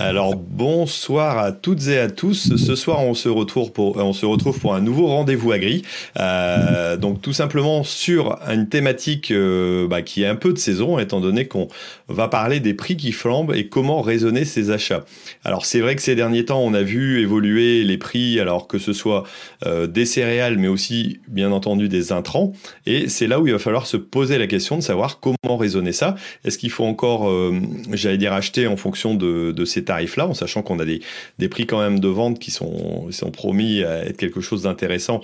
[0.00, 2.54] Alors bonsoir à toutes et à tous.
[2.56, 5.82] Ce soir, on se retrouve pour, on se retrouve pour un nouveau rendez-vous agri.
[6.20, 11.00] Euh, donc tout simplement sur une thématique euh, bah, qui est un peu de saison,
[11.00, 11.66] étant donné qu'on
[12.06, 15.04] va parler des prix qui flambent et comment raisonner ces achats.
[15.44, 18.78] Alors c'est vrai que ces derniers temps, on a vu évoluer les prix, alors que
[18.78, 19.24] ce soit
[19.66, 22.52] euh, des céréales, mais aussi bien entendu des intrants.
[22.86, 25.92] Et c'est là où il va falloir se poser la question de savoir comment raisonner
[25.92, 26.14] ça.
[26.44, 27.58] Est-ce qu'il faut encore, euh,
[27.92, 31.00] j'allais dire, acheter en fonction de ces tarifs-là, en sachant qu'on a des,
[31.38, 35.20] des prix quand même de vente qui sont, sont promis à être quelque chose d'intéressant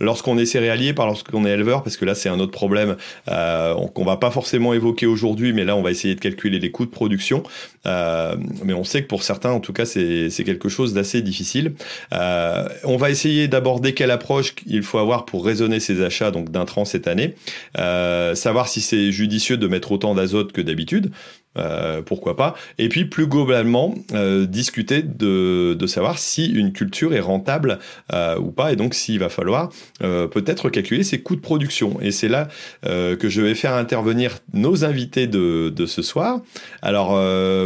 [0.00, 2.96] lorsqu'on est céréalier, pas lorsqu'on est éleveur, parce que là c'est un autre problème
[3.28, 6.70] euh, qu'on va pas forcément évoquer aujourd'hui, mais là on va essayer de calculer les
[6.70, 7.42] coûts de production.
[7.86, 11.74] Euh, mais on sait que pour certains, en tout cas, c'est quelque chose d'assez difficile.
[12.12, 16.50] Euh, on va essayer d'aborder quelle approche il faut avoir pour raisonner ses achats donc
[16.50, 17.34] d'intrants cette année,
[17.74, 21.10] savoir si c'est judicieux de mettre autant d'azote que d'habitude.
[21.56, 27.14] Euh, pourquoi pas Et puis plus globalement, euh, discuter de, de, savoir si une culture
[27.14, 27.78] est rentable
[28.12, 31.98] euh, ou pas, et donc s'il va falloir peut-être calculer ses coûts de production.
[32.00, 32.48] Et c'est là
[32.82, 36.40] que je vais faire intervenir nos invités de, de ce soir.
[36.82, 37.10] Alors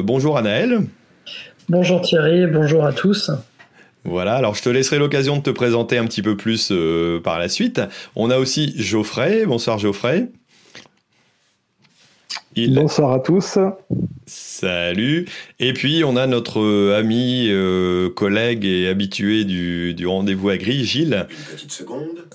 [0.03, 0.81] bonjour Anaël.
[1.69, 3.31] Bonjour Thierry, bonjour à tous.
[4.05, 6.73] Voilà, alors je te laisserai l'occasion de te présenter un petit peu plus
[7.23, 7.81] par la suite.
[8.17, 9.45] On a aussi Geoffrey.
[9.47, 10.29] Bonsoir Geoffrey.
[12.55, 13.59] Bonsoir à tous.
[14.27, 15.27] Salut.
[15.59, 20.85] Et puis on a notre euh, ami, euh, collègue et habitué du, rendez-vous à gris,
[20.85, 21.27] Gilles.
[21.31, 22.27] Une petite seconde.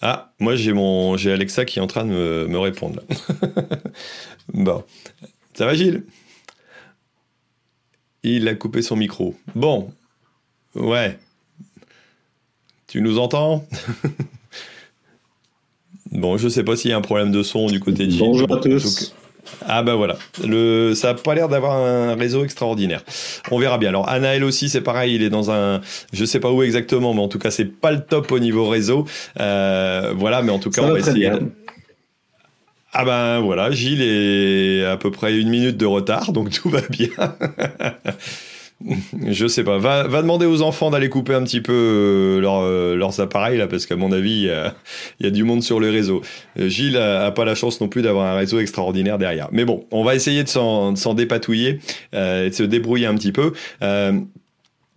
[0.00, 3.02] Ah, moi j'ai mon j'ai Alexa qui est en train de me, répondre.
[4.54, 4.84] bon,
[5.54, 6.04] ça va Gilles?
[8.22, 9.34] Il a coupé son micro.
[9.54, 9.90] Bon,
[10.74, 11.18] ouais.
[12.86, 13.66] Tu nous entends?
[16.10, 18.20] Bon, je sais pas s'il y a un problème de son du côté de Gilles.
[18.20, 19.14] Bonjour à tous.
[19.66, 23.02] Ah ben voilà, le, ça n'a pas l'air d'avoir un réseau extraordinaire.
[23.50, 23.88] On verra bien.
[23.90, 25.80] Alors Anaël aussi, c'est pareil, il est dans un,
[26.12, 28.68] je sais pas où exactement, mais en tout cas c'est pas le top au niveau
[28.68, 29.06] réseau.
[29.40, 31.30] Euh, voilà, mais en tout cas on va essayer.
[32.92, 36.80] Ah ben voilà, Gilles est à peu près une minute de retard, donc tout va
[36.88, 37.10] bien.
[39.26, 39.78] Je sais pas.
[39.78, 43.66] Va, va demander aux enfants d'aller couper un petit peu euh, euh, leurs appareils là,
[43.66, 44.48] parce qu'à mon avis,
[45.20, 46.22] il y, a du monde sur le réseau.
[46.58, 49.48] Euh, Gilles a, pas la chance non plus d'avoir un réseau extraordinaire derrière.
[49.52, 51.80] Mais bon, on va essayer de s'en dépatouiller
[52.12, 53.52] et de se débrouiller un petit peu.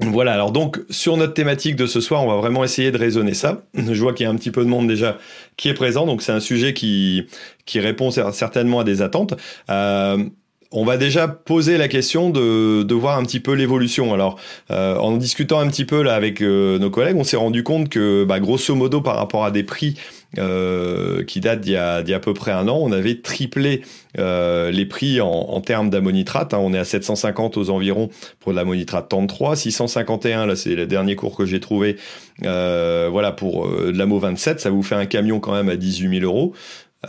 [0.04, 3.36] Voilà, alors donc sur notre thématique de ce soir, on va vraiment essayer de raisonner
[3.36, 3.62] ça.
[3.76, 5.20] Je vois qu'il y a un petit peu de monde déjà
[5.58, 7.28] qui est présent, donc c'est un sujet qui,
[7.66, 9.36] qui répond certainement à des attentes.
[9.70, 10.26] Euh,
[10.72, 14.14] on va déjà poser la question de, de voir un petit peu l'évolution.
[14.14, 14.40] Alors,
[14.72, 17.90] euh, en discutant un petit peu là avec euh, nos collègues, on s'est rendu compte
[17.90, 19.98] que, bah, grosso modo, par rapport à des prix
[20.38, 23.82] euh, qui datent d'il y, a, à peu près un an, on avait triplé
[24.18, 26.54] les prix en, termes d'ammonitrate.
[26.54, 26.60] Hein.
[26.62, 31.36] On est à 750 aux environs pour l'ammonitrate 33, 651, là c'est le dernier cours
[31.36, 31.98] que j'ai trouvé,
[32.42, 36.26] voilà, pour de l'amo 27, ça vous fait un camion quand même à 18 000
[36.26, 36.54] euros.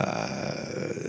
[0.01, 0.05] Euh,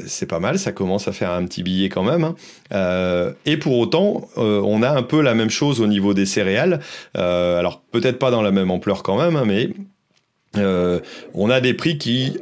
[0.07, 2.23] c'est pas mal, ça commence à faire un petit billet quand même.
[2.23, 2.35] Hein.
[2.73, 6.25] Euh, et pour autant, euh, on a un peu la même chose au niveau des
[6.25, 6.79] céréales.
[7.15, 9.69] alors peut-être pas dans la même ampleur quand même, hein, mais
[11.33, 12.37] on a des prix qui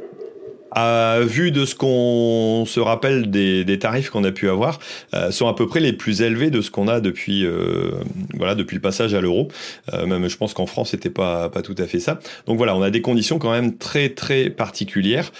[0.74, 4.78] à vue de ce qu'on se rappelle des, des tarifs qu'on a pu avoir,
[5.14, 7.92] euh, sont à peu près les plus élevés de ce qu'on a depuis, euh,
[8.34, 9.48] voilà, depuis le passage à l'euro.
[9.92, 12.20] Euh, même, je pense qu'en France, c'était pas pas tout à fait ça.
[12.46, 15.32] Donc voilà, on a des conditions quand même très très particulières.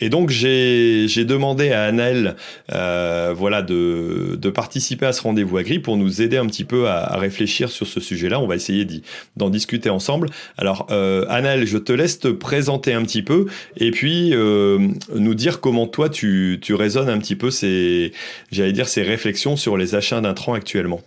[0.00, 2.36] et donc j'ai demandé à Anaël,
[2.68, 6.98] voilà, de de participer à ce rendez-vous agri pour nous aider un petit peu à,
[6.98, 8.40] à réfléchir sur ce sujet-là.
[8.40, 8.86] On va essayer
[9.36, 10.28] d'en discuter ensemble.
[10.56, 10.86] Alors,
[11.28, 13.46] Anaël, je te laisse te présenter un petit peu
[13.76, 18.12] et puis euh, nous dire comment toi tu, tu raisonnes un petit peu ces,
[18.50, 21.00] j'allais dire, ces réflexions sur les achats d'intrants actuellement.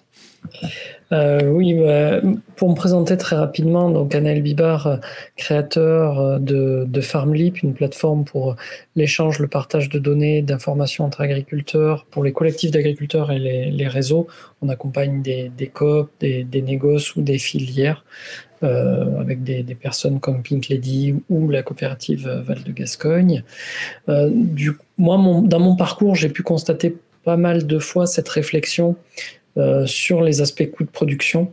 [1.12, 2.22] Euh, oui, bah,
[2.56, 5.00] pour me présenter très rapidement, donc Anaël Bibar,
[5.36, 8.56] créateur de, de FarmLeap, une plateforme pour
[8.96, 14.28] l'échange, le partage de données, d'informations entre agriculteurs, pour les collectifs d'agriculteurs et les, réseaux.
[14.62, 18.06] On accompagne des, des coop, des, des négoces ou des filières
[18.64, 23.44] euh, avec des, personnes comme Pink Lady ou la coopérative Val de Gascogne.
[24.08, 24.30] Euh,
[24.98, 28.96] moi, dans mon parcours, j'ai pu constater pas mal de fois cette réflexion
[29.58, 31.52] euh, sur les aspects coûts de production.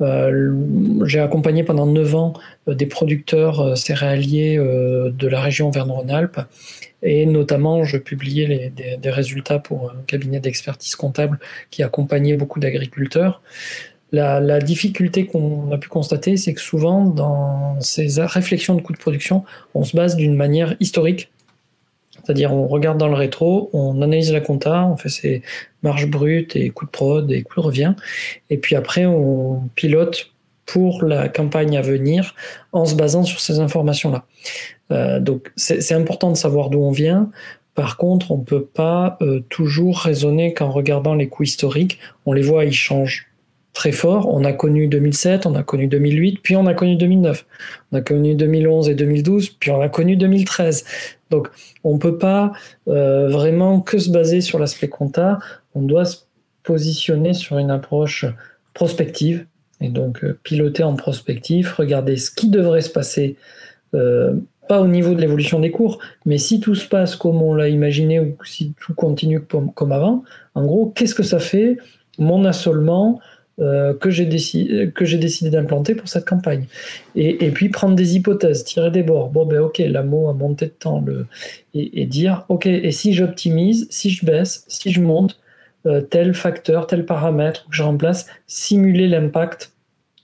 [0.00, 2.34] j'ai accompagné pendant 9 ans
[2.66, 6.40] des producteurs céréaliers de la région Verne-Rhône-Alpes
[7.02, 11.38] et notamment je publiais des, résultats pour un cabinet d'expertise comptable
[11.70, 13.42] qui accompagnait beaucoup d'agriculteurs.
[14.12, 18.98] La, difficulté qu'on a pu constater, c'est que souvent, dans ces réflexions de coûts de
[18.98, 19.44] production,
[19.74, 21.30] on se base d'une manière historique
[22.22, 25.42] C'est-à-dire, on regarde dans le rétro, on analyse la compta, on fait ses
[25.82, 27.94] marges brutes et coûts de prod et coûts de revient.
[28.50, 30.30] Et puis après, on pilote
[30.66, 32.34] pour la campagne à venir
[32.72, 34.24] en se basant sur ces informations-là.
[34.90, 37.30] Euh, donc, c'est important de savoir d'où on vient.
[37.74, 42.32] Par contre, on ne peut pas euh, toujours raisonner qu'en regardant les coûts historiques, on
[42.32, 43.31] les voit, ils changent
[43.72, 44.28] très fort.
[44.32, 47.46] On a connu 2007, on a connu 2008, puis on a connu 2009.
[47.90, 50.84] On a connu 2011 et 2012, puis on a connu 2013.
[51.30, 51.48] Donc,
[51.84, 52.52] on ne peut pas
[52.88, 55.38] euh, vraiment que se baser sur l'aspect compta.
[55.74, 56.18] On doit se
[56.62, 58.26] positionner sur une approche
[58.74, 59.46] prospective
[59.80, 63.36] et donc euh, piloter en prospective, regarder ce qui devrait se passer.
[63.94, 64.34] Euh,
[64.68, 67.68] pas au niveau de l'évolution des cours, mais si tout se passe comme on l'a
[67.68, 70.22] imaginé ou si tout continue comme avant,
[70.54, 71.78] en gros, qu'est-ce que ça fait?
[72.18, 73.20] Mon assolement
[73.60, 76.64] euh, que j'ai décidé, que j'ai décidé d'implanter pour cette campagne.
[77.14, 79.28] Et, puis prendre des hypothèses, tirer des bords.
[79.28, 81.04] Bon, ben ok, la mot a monté de temps.
[81.74, 85.38] Et, dire, ok, et si j'optimise, si je baisse, si je monte,
[85.84, 89.72] euh, tel facteur, tel paramètre que je remplace, simuler l'impact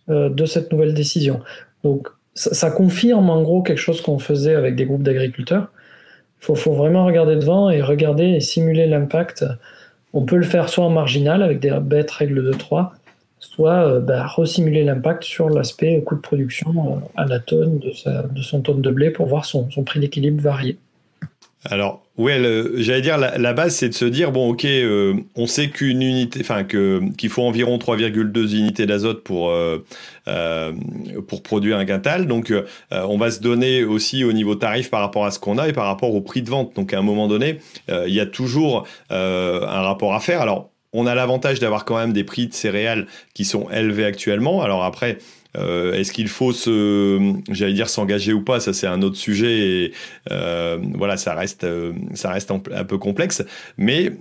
[0.08, 1.40] euh, de cette nouvelle décision.
[1.84, 5.70] Donc, ça, confirme en gros quelque chose qu'on faisait avec des groupes d'agriculteurs.
[6.40, 9.44] Il faut, faut, vraiment regarder devant et regarder et simuler l'impact.
[10.14, 12.94] On peut le faire soit en marginal avec des bêtes règles de 3,
[13.40, 18.42] soit euh, bah, resimuler l'impact sur l'aspect coût de production euh, à la tonne de,
[18.42, 20.78] son tonne de blé pour voir son, prix d'équilibre varier.
[21.64, 22.40] Alors, ouais,
[22.76, 26.38] j'allais dire, la, base, c'est de se dire, bon, ok, euh, on sait qu'une unité,
[26.40, 29.52] enfin, qu'il faut environ 3,2 unités d'azote pour,
[31.26, 32.28] pour produire un quintal.
[32.28, 32.54] Donc,
[32.92, 35.72] on va se donner aussi au niveau tarif par rapport à ce qu'on a et
[35.72, 36.76] par rapport au prix de vente.
[36.76, 37.58] Donc, à un moment donné,
[37.88, 40.40] il y a toujours un rapport à faire.
[40.40, 44.62] Alors, on a l'avantage d'avoir quand même des prix de céréales qui sont élevés actuellement.
[44.62, 45.18] Alors après,
[45.56, 48.60] euh, est-ce qu'il faut se, j'allais dire s'engager ou pas?
[48.60, 49.58] Ça c'est un autre sujet.
[49.58, 49.92] Et,
[50.30, 53.44] euh, voilà, ça reste, euh, ça reste un, peu complexe.
[53.76, 54.12] Mais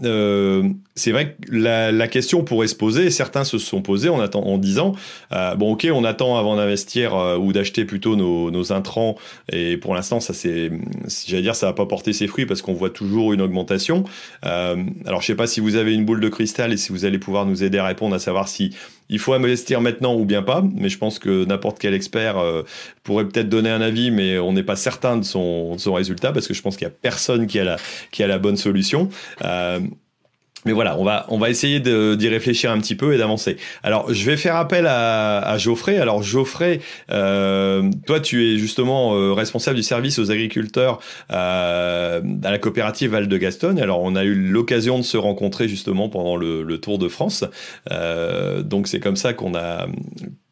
[0.98, 3.10] c'est vrai que la, question pourrait se poser.
[3.10, 4.96] Certains se sont posés en, en disant
[5.32, 9.16] bon ok, on attend avant d'investir ou d'acheter plutôt nos, nos, intrants.
[9.52, 10.72] Et pour l'instant, ça c'est,
[11.28, 14.04] j'allais dire, ça va pas porter ses fruits parce qu'on voit toujours une augmentation.
[14.44, 17.20] alors je sais pas si vous avez une boule de cristal et si vous allez
[17.20, 18.72] pouvoir nous aider à répondre à savoir si
[19.10, 22.64] il faut investir maintenant ou bien pas, mais je pense que n'importe quel expert euh,
[23.04, 26.48] pourrait peut-être donner un avis, mais on n'est pas certain de son, son résultat parce
[26.48, 27.78] que je pense qu'il n'y a personne qui a la,
[28.12, 29.10] qui a la bonne solution.
[29.44, 29.80] Euh,
[30.66, 33.58] mais voilà, on va, on va essayer d'y réfléchir un petit peu et d'avancer.
[33.84, 35.98] Alors, je vais faire appel à, à Geoffrey.
[35.98, 36.82] Alors, Geoffrey,
[37.12, 41.00] euh, toi, tu es justement euh, responsable du service aux agriculteurs
[41.32, 43.78] euh, à la coopérative Val de Gaston.
[43.78, 47.46] Alors, on a eu l'occasion de se rencontrer justement pendant le, le Tour de France.
[47.92, 49.88] Euh, donc, c'est comme ça qu'on a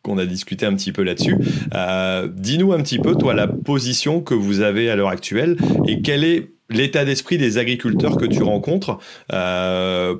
[0.01, 1.35] qu'on a discuté un petit peu là-dessus.
[1.73, 5.57] Euh, Dis-nous un petit peu, toi, la position que vous avez à l'heure actuelle
[5.87, 8.97] et quelle est l'état d'esprit des agriculteurs que tu rencontres
[9.33, 10.15] euh,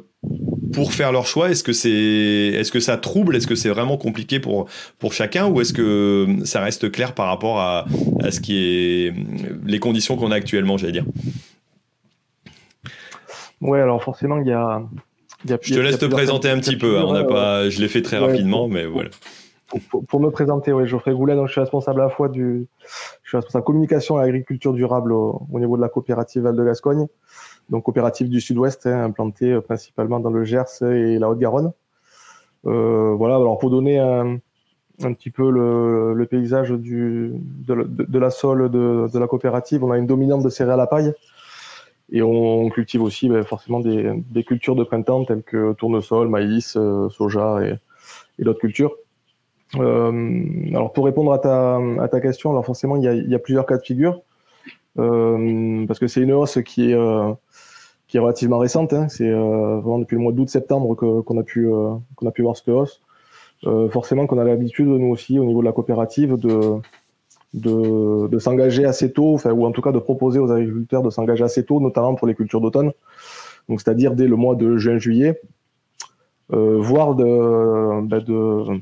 [0.74, 3.98] pour faire leur choix Est-ce que c'est, est-ce que ça trouble Est-ce que c'est vraiment
[3.98, 4.68] compliqué pour
[5.00, 7.86] pour chacun ou est-ce que ça reste clair par rapport à,
[8.22, 9.14] à ce qui est
[9.66, 11.06] les conditions qu'on a actuellement, j'allais dire?
[13.62, 14.82] Ouais, alors forcément il y a,
[15.62, 17.00] je te laisse te présenter un petit peu.
[17.00, 19.10] Hein, on n'a pas, je l'ai fait très rapidement, mais voilà.
[20.08, 22.68] Pour, me présenter, oui, Geoffrey Goulet, donc je suis responsable à la fois du,
[23.24, 27.08] je suis responsable communication et agriculture durable au, niveau de la coopérative Val de Gascogne,
[27.70, 31.74] donc coopérative du Sud-Ouest, hein, implantée euh, principalement dans le Gers et la Haute-Garonne.
[32.68, 34.38] Euh, voilà, alors pour donner un,
[35.04, 39.84] un petit peu le, le paysage du, de, de, la sole de, de, la coopérative,
[39.84, 41.14] on a une dominante de céréales à paille
[42.12, 46.76] et on cultive aussi ben, forcément des, des, cultures de printemps telles que tournesol, maïs,
[46.78, 47.76] euh, soja et,
[48.40, 48.96] et d'autres cultures.
[49.80, 53.30] Euh, alors pour répondre à ta, à ta question, alors forcément il y a, il
[53.30, 54.22] y a plusieurs cas de figure
[55.00, 57.34] euh, parce que c'est une hausse qui est euh,
[58.08, 58.94] qui est relativement récente.
[58.94, 59.08] Hein.
[59.10, 61.68] C'est vraiment depuis le mois d'août-septembre qu'on a pu
[62.16, 63.02] qu'on a pu voir cette hausse.
[63.90, 66.80] forcément qu'on a l'habitude nous aussi au niveau de la coopérative de
[67.56, 71.10] de, de s'engager assez tôt, enfin, ou en tout cas de proposer aux agriculteurs de
[71.10, 72.92] s'engager assez tôt, notamment pour les cultures d'automne.
[73.70, 75.42] Donc c'est-à-dire dès le mois de juin-juillet,
[76.54, 78.80] euh, voire de, ben de,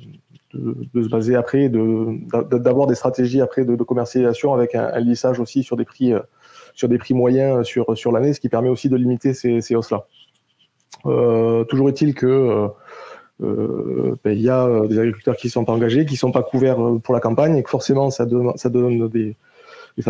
[0.53, 5.77] de, se baser après, d'avoir des stratégies après de, commercialisation avec un, lissage aussi sur
[5.77, 6.19] des prix, euh,
[6.73, 9.75] sur des prix moyens sur, sur l'année, ce qui permet aussi de limiter ces, ces
[9.75, 10.05] hausses-là.
[11.05, 12.67] Euh, toujours est-il que euh,
[13.41, 16.77] euh ben, il y a des agriculteurs qui sont pas engagés, qui sont pas couverts
[17.03, 18.25] pour la campagne et que forcément ça,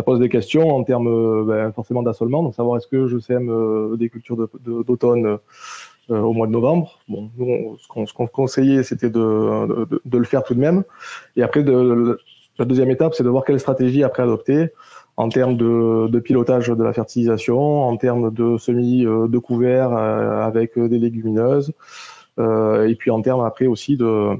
[0.04, 4.08] pose des questions en termes ben, forcément d'assolement, donc savoir est-ce que je sème des
[4.08, 5.36] cultures d'automne euh,
[6.08, 6.98] au mois de novembre.
[7.08, 10.84] Bon, nous, ce qu'on conseillait, c'était de, de, de, le faire tout de même.
[11.36, 12.18] Et après, de,
[12.58, 14.68] La deuxième étape, c'est de voir quelle stratégie après adopter
[15.16, 20.98] en termes de, pilotage de la fertilisation, en termes de semis de couvert avec des
[20.98, 21.72] légumineuses,
[22.38, 24.36] et puis en termes après aussi de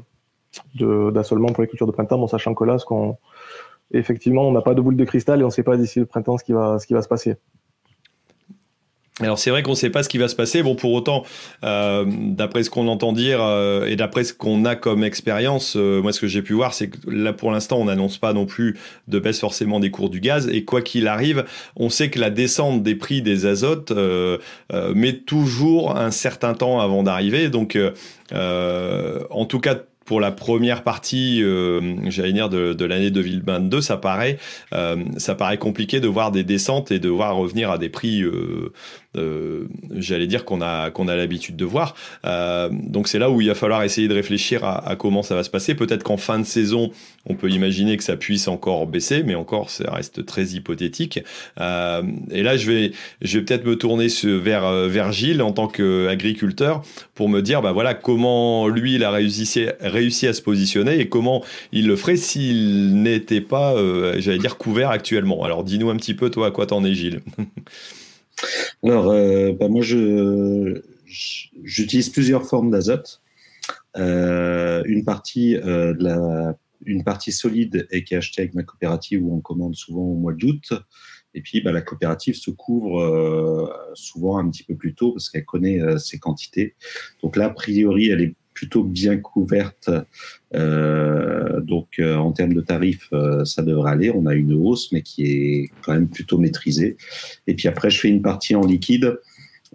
[1.10, 3.16] d'assolement pour les cultures de printemps, en sachant que là, ce qu'on
[3.92, 6.06] effectivement, on n'a pas de boule de cristal et on ne sait pas d'ici le
[6.06, 7.36] printemps ce qui va, ce qui va se passer.
[9.20, 10.64] Alors c'est vrai qu'on ne sait pas ce qui va se passer.
[10.64, 11.22] Bon, pour autant,
[11.62, 16.02] euh, d'après ce qu'on entend dire euh, et d'après ce qu'on a comme expérience, euh,
[16.02, 18.44] moi ce que j'ai pu voir, c'est que là pour l'instant on n'annonce pas non
[18.44, 20.48] plus de baisse forcément des cours du gaz.
[20.48, 21.44] Et quoi qu'il arrive,
[21.76, 23.92] on sait que la descente des prix des azotes
[24.72, 27.50] met toujours un certain temps avant d'arriver.
[27.50, 27.78] Donc
[28.32, 31.80] en tout cas pour la première partie, euh,
[32.10, 34.38] j'allais dire de, de l'année 2022, ça paraît,
[34.72, 38.22] euh, ça paraît compliqué de voir des descentes et de voir revenir à des prix
[38.22, 38.72] euh, euh,
[39.94, 41.94] j'allais dire qu'on a qu'on a l'habitude de voir.
[42.24, 45.34] Euh, donc c'est là où il va falloir essayer de réfléchir à, à comment ça
[45.34, 45.74] va se passer.
[45.74, 46.90] Peut-être qu'en fin de saison,
[47.26, 51.20] on peut imaginer que ça puisse encore baisser, mais encore ça reste très hypothétique.
[51.60, 52.92] Euh, et là, je vais
[53.22, 56.82] je vais peut-être me tourner vers vers Gilles en tant qu'agriculteur
[57.14, 61.08] pour me dire bah voilà comment lui il a réussi réussi à se positionner et
[61.08, 63.74] comment il le ferait s'il n'était pas
[64.18, 65.44] j'allais dire couvert actuellement.
[65.44, 67.20] Alors dis-nous un petit peu toi à quoi t'en es Gilles?
[68.82, 69.82] Alors, euh, bah, moi,
[71.04, 73.22] j'utilise plusieurs formes d'azote.
[73.96, 78.64] Euh, une partie euh, de la, une partie solide est qui est achetée avec ma
[78.64, 80.72] coopérative où on commande souvent au mois d'août.
[81.34, 85.44] Et puis, bah, la coopérative se couvre souvent un petit peu plus tôt parce qu'elle
[85.44, 86.76] connaît ses quantités.
[87.22, 89.90] Donc là, a priori, elle est plutôt bien couverte.
[90.54, 94.10] Euh, donc euh, en termes de tarifs, euh, ça devrait aller.
[94.10, 96.96] On a une hausse, mais qui est quand même plutôt maîtrisée.
[97.46, 99.18] Et puis après, je fais une partie en liquide.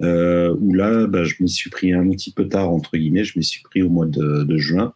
[0.02, 3.44] où là, bah, je me suis pris un petit peu tard, entre guillemets, je me
[3.44, 4.94] suis pris au mois de, juin,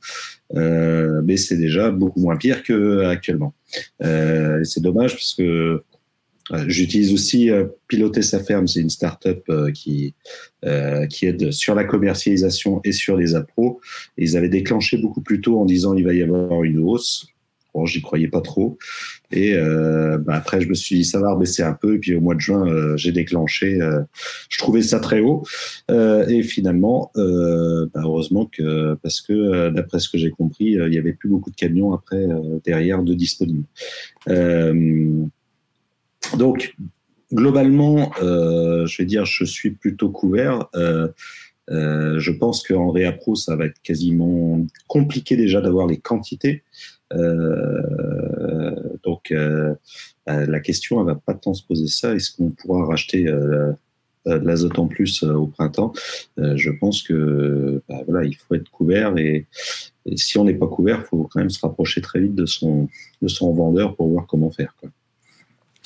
[0.54, 3.54] mais c'est déjà beaucoup moins pire qu'actuellement.
[4.00, 5.84] c'est dommage parce que
[6.68, 10.16] j'utilise aussi euh, Piloter sa ferme, c'est une start-up euh, qui,
[11.10, 13.82] qui aide sur la commercialisation et sur les appros.
[14.18, 17.28] Ils avaient déclenché beaucoup plus tôt en disant il va y avoir une hausse.
[17.74, 18.78] Bon, j'y croyais pas trop.
[19.32, 21.96] Et bah, après, je me suis dit ça va baisser un peu.
[21.96, 23.78] Et puis au mois de juin, j'ai déclenché.
[24.48, 25.44] je trouvais ça très haut.
[25.90, 31.14] et finalement, bah, heureusement que parce que d'après ce que j'ai compris, il y avait
[31.14, 32.26] plus beaucoup de camions après
[32.64, 33.66] derrière de disponibles.
[36.38, 36.76] Donc,
[37.34, 40.68] globalement, euh, je vais dire, je suis plutôt couvert.
[40.76, 41.08] Euh,
[41.70, 46.64] euh, je pense qu'en réappro, ça va être quasiment compliqué déjà d'avoir les quantités.
[49.04, 49.34] donc,
[50.26, 52.16] la question, elle va pas tant se poser ça.
[52.16, 53.76] Est-ce qu'on pourra racheter de
[54.26, 55.94] l'azote en plus au printemps?
[56.38, 59.46] Je pense que bah, voilà, il faut être couvert et,
[60.16, 62.90] si on n'est pas couvert, il faut quand même se rapprocher très vite de son,
[63.22, 64.76] de son vendeur pour voir comment faire.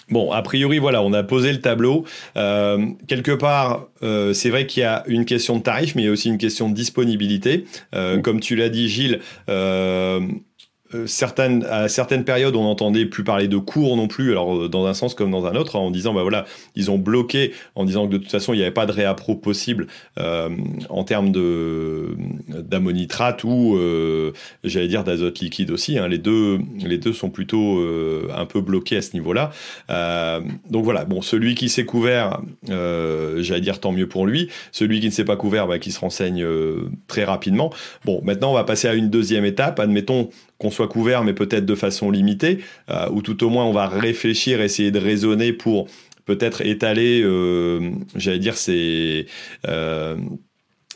[0.09, 2.05] Bon, a priori, voilà, on a posé le tableau.
[2.37, 6.05] Euh, quelque part, euh, c'est vrai qu'il y a une question de tarif, mais il
[6.05, 7.65] y a aussi une question de disponibilité.
[7.93, 10.21] Euh, comme tu l'as dit, Gilles, euh,
[11.05, 14.85] certaines, à certaines périodes, on n'entendait plus parler de cours non plus, alors euh, dans
[14.85, 18.07] un sens comme dans un autre, en disant, bah voilà, ils ont bloqué, en disant
[18.07, 19.87] que de toute façon, il n'y avait pas de réappro possible
[20.19, 20.49] euh,
[20.89, 21.31] en termes
[22.47, 24.31] d'ammonitrate ou, euh,
[24.63, 25.97] j'allais dire, d'azote liquide aussi.
[25.97, 26.07] Hein.
[26.07, 27.83] les, deux, les deux sont plutôt
[28.33, 29.51] un peu bloqués à ce niveau-là.
[30.69, 34.49] donc voilà, bon, celui qui s'est couvert, j'allais dire, tant mieux pour lui.
[34.71, 36.45] Celui qui ne s'est pas couvert, bah, qui se renseigne
[37.07, 37.71] très rapidement.
[38.05, 39.79] Bon, maintenant, on va passer à une deuxième étape.
[39.79, 42.59] Admettons qu'on soit couvert, mais peut-être de façon limitée,
[42.89, 45.87] euh, ou tout au moins on va réfléchir, essayer de raisonner pour
[46.25, 49.25] peut-être étaler, euh, j'allais dire, c'est
[49.67, 50.17] euh,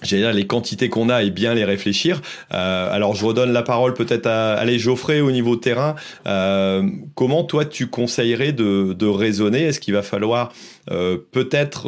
[0.01, 2.22] j'allais dire les quantités qu'on a et bien les réfléchir.
[2.53, 5.96] Euh, alors je redonne la parole peut-être à allez Geoffrey au niveau terrain.
[6.27, 6.84] Euh,
[7.15, 9.63] comment toi tu conseillerais de, de raisonner?
[9.63, 10.51] Est-ce qu'il va falloir
[10.89, 11.84] euh, peut-être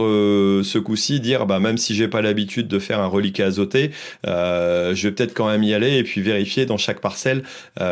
[0.64, 3.92] ce coup-ci dire bah même si j'ai pas l'habitude de faire un reliquat azoté,
[4.26, 7.44] je vais peut-être quand même y aller et puis vérifier dans chaque parcelle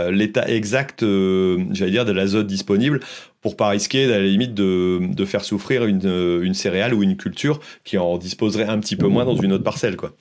[0.09, 2.99] l'état exact, j'allais dire de l'azote disponible
[3.41, 7.17] pour pas risquer à la limite de, de faire souffrir une, une, céréale ou une
[7.17, 9.97] culture qui en disposerait un petit peu moins dans une autre parcelle.
[9.97, 10.11] Quoi.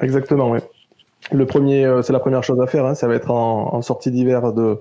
[0.00, 0.58] Exactement, oui.
[1.32, 4.10] Le premier, euh, c'est la première chose à faire, hein, ça va être en, sortie
[4.10, 4.78] d'hiver de,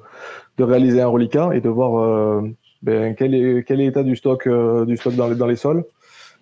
[0.58, 2.42] de, réaliser un reliquat et de voir euh,
[2.82, 5.56] ben, quel, est, quel est l'état du stock, euh, du stock dans, les, dans les
[5.56, 5.86] sols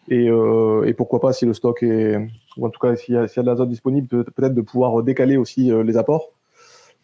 [0.09, 2.17] et, euh, et, pourquoi pas si le stock est,
[2.57, 5.37] ou en tout cas s'il y y a de l'azote disponible, peut-être de pouvoir décaler
[5.37, 6.42] aussi les apports euh,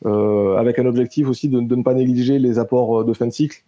[0.06, 3.32] avec un objectif aussi de, de, ne pas négliger les apports euh, de fin de
[3.32, 3.63] cycle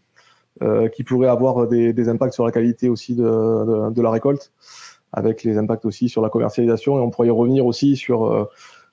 [0.61, 4.11] euh, qui pourraient avoir des, des, impacts sur la qualité aussi de, de, de, la
[4.11, 4.51] récolte,
[5.11, 6.97] avec les impacts aussi sur la commercialisation.
[6.97, 8.49] Et on pourrait y revenir aussi sur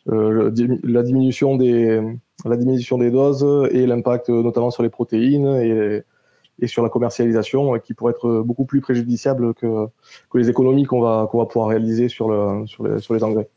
[0.07, 2.01] la diminution des
[2.45, 6.03] la diminution des doses et l'impact notamment sur les protéines et,
[6.61, 9.87] et sur la commercialisation qui pourrait être beaucoup plus préjudiciable que,
[10.31, 13.23] que les économies qu'on va, qu'on va pouvoir réaliser sur, le, sur, les, sur les
[13.23, 13.49] engrais.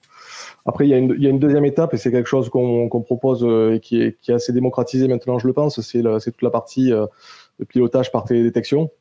[0.65, 4.01] Après, il y, a une, deuxième étape et c'est quelque chose qu'on propose et qui
[4.01, 8.91] est, assez démocratisé maintenant, je le pense, c'est toute la partie de pilotage par télédétection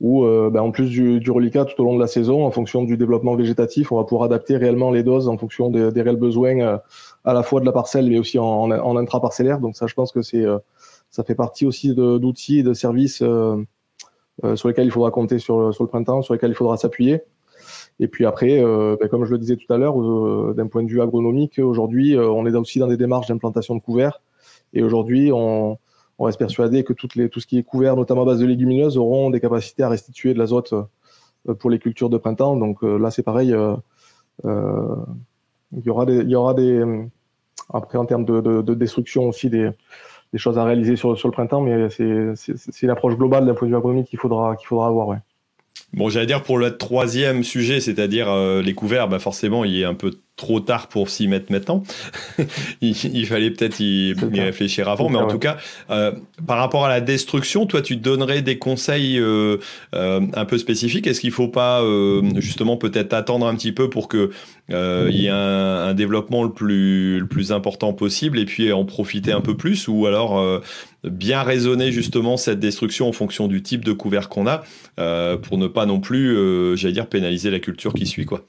[0.00, 2.50] où euh, ben, en plus du, du, reliquat tout au long de la saison, en
[2.50, 6.16] fonction du développement végétatif, on va pouvoir adapter réellement les doses en fonction des, réels
[6.16, 6.78] besoins euh,
[7.24, 9.60] à la fois de la parcelle mais aussi en, en, en intraparcellaire.
[9.60, 10.58] Donc ça, je pense que c'est euh,
[11.10, 15.86] ça fait partie aussi d'outils et de services sur lesquels il faudra compter sur le
[15.86, 17.22] printemps, sur lesquels il faudra s'appuyer.
[18.00, 19.94] Et puis après, ben, comme je le disais tout à l'heure,
[20.54, 24.20] d'un point de vue agronomique, aujourd'hui, on est aussi dans des démarches d'implantation de couverts.
[24.72, 25.78] Et aujourd'hui, on,
[26.18, 28.46] on reste persuadé que toutes les, tout ce qui est couvert, notamment à base de
[28.46, 32.56] légumineuses, auront des capacités à restituer de l'azote euh, pour les cultures de printemps.
[32.56, 33.52] Donc euh, là, c'est pareil.
[33.52, 33.76] Euh,
[35.76, 36.82] il y aura des, il y aura des
[37.72, 39.70] après en termes de, de, de destruction aussi des,
[40.32, 43.66] des, choses à réaliser sur, sur le printemps, mais c'est une approche globale d'un point
[43.66, 45.08] de vue agronomique qu'il faudra qu'il faudra avoir.
[45.08, 45.18] Ouais.
[45.92, 49.94] Bon, j'allais dire pour le troisième sujet, c'est-à-dire les couverts, bah forcément, il est un
[49.94, 51.84] peu trop tard pour s'y mettre maintenant.
[52.80, 55.30] il, il, fallait peut-être y, y, réfléchir avant, mais en ouais.
[55.30, 55.58] tout cas,
[55.90, 56.12] euh,
[56.46, 59.58] par rapport à la destruction, toi, tu donnerais des conseils euh,
[59.94, 61.06] euh, un peu spécifiques?
[61.06, 61.82] Est-ce qu'il ne faut pas
[62.36, 64.30] justement peut-être attendre un petit peu pour que
[64.72, 68.72] euh, il y ait un, un, développement le plus, le plus important possible et puis
[68.72, 70.62] en profiter un peu plus, ou alors
[71.04, 74.64] bien raisonner justement cette destruction en fonction du type de couvert qu'on a
[75.36, 78.44] pour ne pas non plus, j'allais dire, pénaliser la culture qui suit, quoi.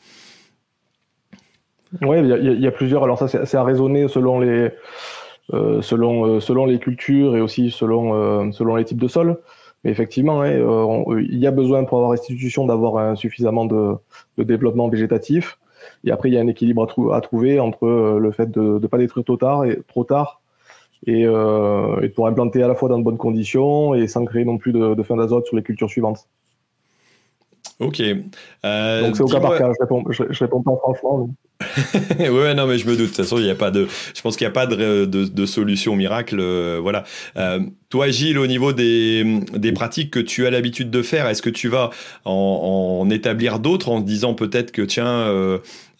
[2.01, 3.03] Oui, il y, y, a plusieurs.
[3.03, 4.71] Alors ça, c'est à raisonner selon les
[5.53, 9.37] euh, selon euh, selon les cultures et aussi selon euh, selon les types de sols.
[9.83, 13.93] Mais effectivement, hein, il y a besoin pour avoir restitution d'avoir suffisamment de,
[14.39, 15.59] de, développement végétatif.
[16.03, 18.79] Et après, il y a un équilibre à, trou à trouver entre le fait de
[18.81, 20.41] ne pas détruire trop tard et trop tard
[21.05, 24.43] et, et de pouvoir implanter à la fois dans de bonnes conditions et sans créer
[24.43, 26.27] non plus de, de fin d'azote sur les cultures suivantes.
[27.79, 27.99] Ok.
[27.99, 31.29] Euh, Donc c'est au cas par cas, je réponds, je, je réponds pas franchement.
[32.17, 32.29] Mais...
[32.29, 33.01] ouais, non, mais je me doute.
[33.01, 33.87] De toute façon, il n'y a pas de.
[34.15, 36.37] Je pense qu'il n'y a pas de, de, de, solution miracle.
[36.39, 37.03] Euh, voilà.
[37.35, 37.59] Euh,
[37.89, 41.49] toi, Gilles, au niveau des, des pratiques que tu as l'habitude de faire, est-ce que
[41.49, 41.89] tu vas
[42.23, 45.27] en, en établir d'autres en disant peut-être que tiens,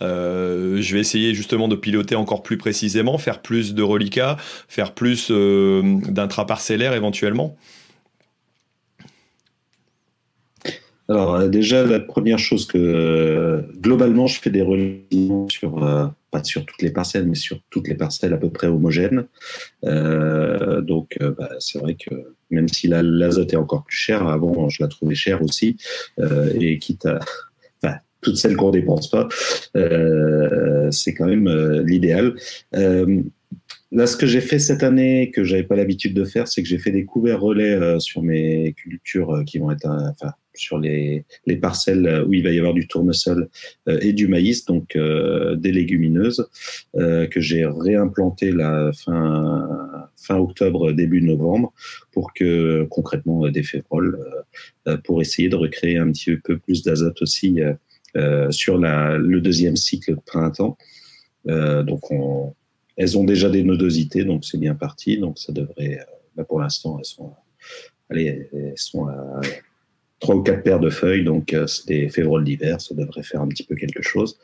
[0.01, 5.29] je vais essayer justement de piloter encore plus précisément, faire plus de reliquats, faire plus
[5.29, 7.55] d'intraparcellaires éventuellement?
[11.07, 16.07] Alors euh, déjà, la première chose que euh, globalement, je fais des reliements sur euh,
[16.31, 19.25] pas sur toutes les parcelles, mais sur toutes les parcelles à peu près homogènes.
[19.83, 22.15] Euh, donc bah, c'est vrai que
[22.49, 25.77] même si l'azote est encore plus cher, avant je la trouvais chère aussi,
[26.55, 27.19] et quitte à
[28.21, 29.27] toutes celles qu'on dépense pas,
[30.91, 32.35] c'est quand même l'idéal.
[33.95, 36.67] Là, ce que j'ai fait cette année, que j'avais pas l'habitude de faire, c'est que
[36.67, 41.55] j'ai fait des couverts relais sur mes cultures qui vont être, enfin, sur les, les,
[41.55, 43.47] parcelles où il va y avoir du tournesol
[43.87, 46.45] euh, et du maïs, donc euh, des légumineuses,
[46.97, 51.71] euh, que j'ai réimplanté la fin, fin octobre, début novembre,
[52.11, 54.19] pour que concrètement des févroles,
[55.05, 57.61] pour essayer de recréer un petit peu plus d'azote aussi
[58.49, 60.77] sur le deuxième cycle de printemps.
[61.45, 62.53] donc on,
[62.97, 65.17] elles ont déjà des nodosités, donc c'est bien parti.
[65.17, 65.99] Donc ça devrait,
[66.35, 67.31] bah pour l'instant, elles sont,
[68.09, 69.41] allez, elles sont à
[70.19, 73.41] trois ou quatre paires de feuilles, donc euh, c'est des févroles d'hiver, ça devrait faire
[73.41, 74.37] un petit peu quelque chose.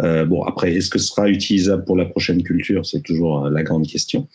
[0.00, 2.86] Euh, bon, après, est-ce que ce sera utilisable pour la prochaine culture?
[2.86, 4.28] C'est toujours euh, la grande question,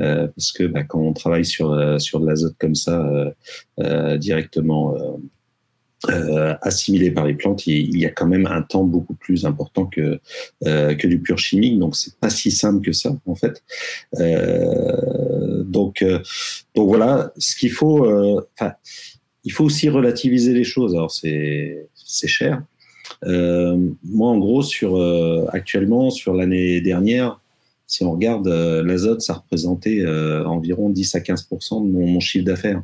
[0.00, 3.32] euh, parce que bah, quand on travaille sur euh, sur de l'azote comme ça
[3.78, 4.96] euh, directement.
[6.62, 10.20] Assimilé par les plantes, il, y a quand même un temps beaucoup plus important que
[10.60, 13.62] que du pur chimique, donc c'est pas si simple que ça en fait.
[15.64, 16.04] donc
[16.74, 18.06] donc voilà, ce qu'il faut,
[18.54, 18.74] enfin
[19.44, 20.94] il faut aussi relativiser les choses.
[20.94, 22.62] Alors c'est c'est cher.
[23.24, 27.40] Euh, moi, en gros, sur euh, actuellement sur l'année dernière,
[27.86, 32.44] si on regarde euh, l'azote, ça représentait euh, environ 10 à 15% de mon chiffre
[32.44, 32.82] d'affaires.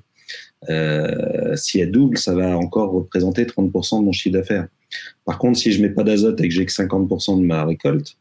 [0.68, 4.68] Euh, si elle double, ça va encore représenter 30 de mon chiffre d'affaires.
[5.24, 8.16] Par contre, si je mets pas d'azote et que j'ai que 50 de ma récolte,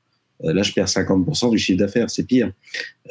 [0.45, 2.52] euh, là, je perds 50% du chiffre d'affaires, c'est pire.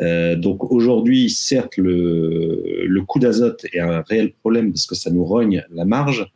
[0.01, 5.11] Euh, donc aujourd'hui, certes, le, le coût d'azote est un réel problème parce que ça
[5.11, 6.27] nous rogne la marge,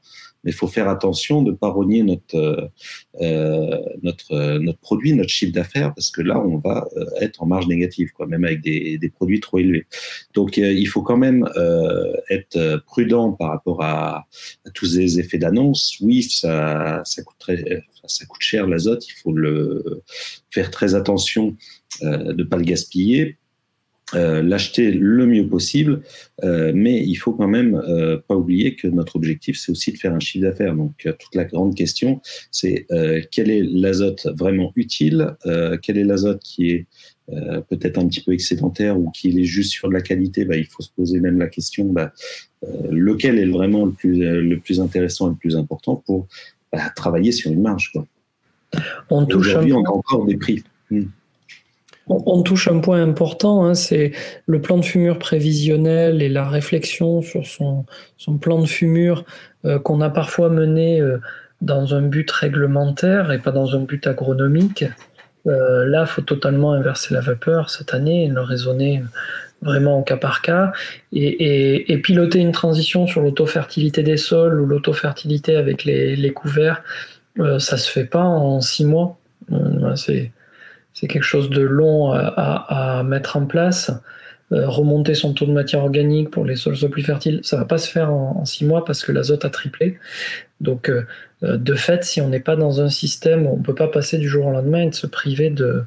[0.44, 2.70] mais il faut faire attention de ne pas rogner notre,
[3.20, 6.88] notre, notre produit, notre chiffre d'affaires, parce que là, on va
[7.20, 9.86] être en marge négative, quoi, même avec des, des produits trop élevés.
[10.34, 11.48] Donc, il faut quand même
[12.30, 14.26] être prudent par rapport à,
[14.66, 15.98] à tous ces effets d'annonce.
[16.00, 20.02] Oui, ça, ça coûte très, ça coûte cher l'azote, il faut le
[20.50, 21.56] faire très attention
[22.00, 23.36] de ne pas le gaspiller
[24.14, 26.02] euh, l'acheter le mieux possible,
[26.44, 29.96] euh, mais il faut quand même euh, pas oublier que notre objectif, c'est aussi de
[29.96, 30.74] faire un chiffre d'affaires.
[30.74, 32.20] Donc, toute la grande question,
[32.50, 32.86] c'est
[33.30, 35.36] quel est l'azote vraiment utile,
[35.82, 36.86] quel est l'azote qui est
[37.68, 40.44] peut-être un petit peu excédentaire ou qui est juste sur de la qualité?
[40.44, 42.12] Bah, il faut se poser même la question, bah,
[42.90, 46.26] lequel est vraiment le plus, le plus intéressant et le plus important pour
[46.72, 47.92] bah, travailler sur une marge.
[47.92, 48.06] Quoi.
[49.10, 50.62] On touche Aujourd'hui, on a encore des prix.
[50.90, 51.04] Hmm.
[52.08, 54.12] On, touche un point important, hein, c'est
[54.46, 57.84] le plan de fumure prévisionnel et la réflexion sur son,
[58.40, 59.24] plan de fumure
[59.64, 61.18] euh, qu'on a parfois mené euh,
[61.60, 64.84] dans un but réglementaire et pas dans un but agronomique.
[65.46, 69.02] Euh, là, il faut totalement inverser la vapeur cette année et le raisonner
[69.60, 70.72] vraiment au cas par cas
[71.12, 76.82] et, piloter une transition sur l'autofertilité des sols ou l'autofertilité avec les, couverts.
[77.36, 79.18] ça se fait pas en six mois.
[80.94, 83.90] C'est quelque chose de long à, mettre en place.
[84.52, 87.78] Euh, remonter son taux de matière organique pour les sols plus fertiles, ça va pas
[87.78, 89.98] se faire en, six mois parce que l'azote a triplé.
[90.60, 91.06] Donc, euh,
[91.42, 94.28] euh, de fait, si on n'est pas dans un système, on peut pas passer du
[94.28, 95.86] jour au lendemain et de se priver de,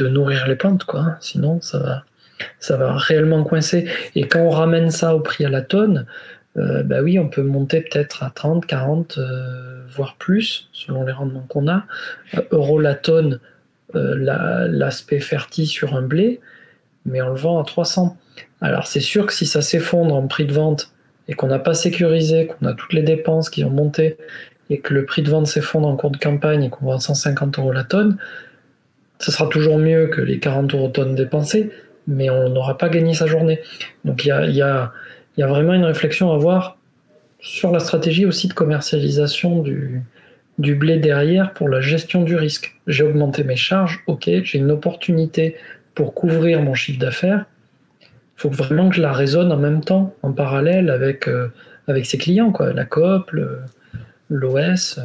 [0.00, 1.16] nourrir les plantes, quoi.
[1.20, 2.04] Sinon, ça va,
[2.58, 3.88] ça va réellement coincer.
[4.16, 6.06] Et quand on ramène ça au prix à la tonne,
[6.56, 9.20] bah oui, on peut monter peut-être à 30, 40,
[9.88, 11.84] voire plus, selon les rendements qu'on a.
[12.50, 13.38] euros la tonne
[13.94, 16.40] euh, l'aspect fertile sur un blé,
[17.04, 18.16] mais on le vend à 300.
[18.60, 20.92] Alors c'est sûr que si ça s'effondre en prix de vente
[21.28, 24.16] et qu'on n'a pas sécurisé, qu'on a toutes les dépenses qui ont monté
[24.70, 27.58] et que le prix de vente s'effondre en cours de campagne et qu'on vend 150
[27.58, 28.18] euros la tonne,
[29.18, 31.70] ce sera toujours mieux que les 40 euros tonne dépensés,
[32.06, 33.60] mais on n'aura pas gagné sa journée.
[34.04, 34.92] Donc il a, y a,
[35.36, 36.76] vraiment une réflexion à avoir
[37.40, 40.02] sur la stratégie aussi de commercialisation du,
[40.58, 42.76] du blé derrière pour la gestion du risque.
[42.86, 45.56] J'ai augmenté mes charges, ok, j'ai une opportunité
[45.94, 47.46] pour couvrir mon chiffre d'affaires.
[48.02, 51.48] Il faut vraiment que je la raisonne en même temps, en parallèle avec, euh,
[52.04, 53.34] ses clients, quoi, la COP,
[54.30, 55.00] l'OS.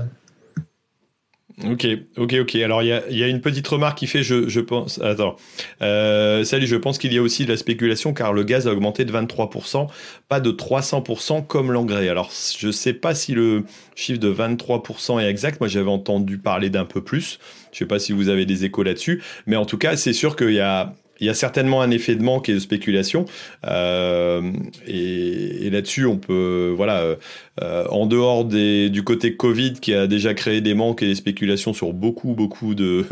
[1.70, 2.56] Ok, ok, ok.
[2.56, 5.36] Alors il y a, une petite remarque qui fait, je, pense, attends,
[5.82, 8.72] euh, salut, je pense qu'il y a aussi de la spéculation car le gaz a
[8.72, 9.88] augmenté de 23%,
[10.28, 12.10] pas de 300% comme l'engrais.
[12.10, 13.64] Alors je ne sais pas si le
[13.96, 15.60] chiffre de 23% est exact.
[15.60, 17.40] Moi j'avais entendu parler d'un peu plus.
[17.72, 20.14] Je ne sais pas si vous avez des échos là-dessus, mais en tout cas c'est
[20.14, 20.96] sûr qu'il y a
[21.34, 23.26] certainement un effet de manque et de spéculation.
[23.68, 24.52] Euh,
[24.88, 27.16] et, là-dessus, on peut, voilà,
[27.62, 31.74] euh, en dehors du côté Covid qui a déjà créé des manques et des spéculations
[31.74, 32.36] sur beaucoup,
[32.76, 33.06] de,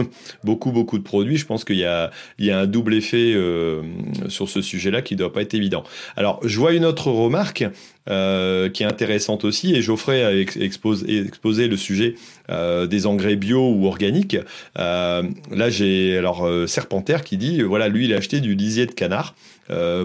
[1.03, 3.81] produits, je pense qu'il y a, un double effet euh,
[4.27, 5.83] sur ce sujet-là qui ne doit pas être évident.
[6.15, 7.65] Alors, je vois une autre remarque
[8.09, 12.15] euh, qui est intéressante aussi, et Geoffrey a exposé, le sujet
[12.49, 14.37] des engrais bio ou organiques.
[14.75, 19.35] Là, j'ai alors Serpentaire qui dit, voilà, lui, il a acheté du lisier de canard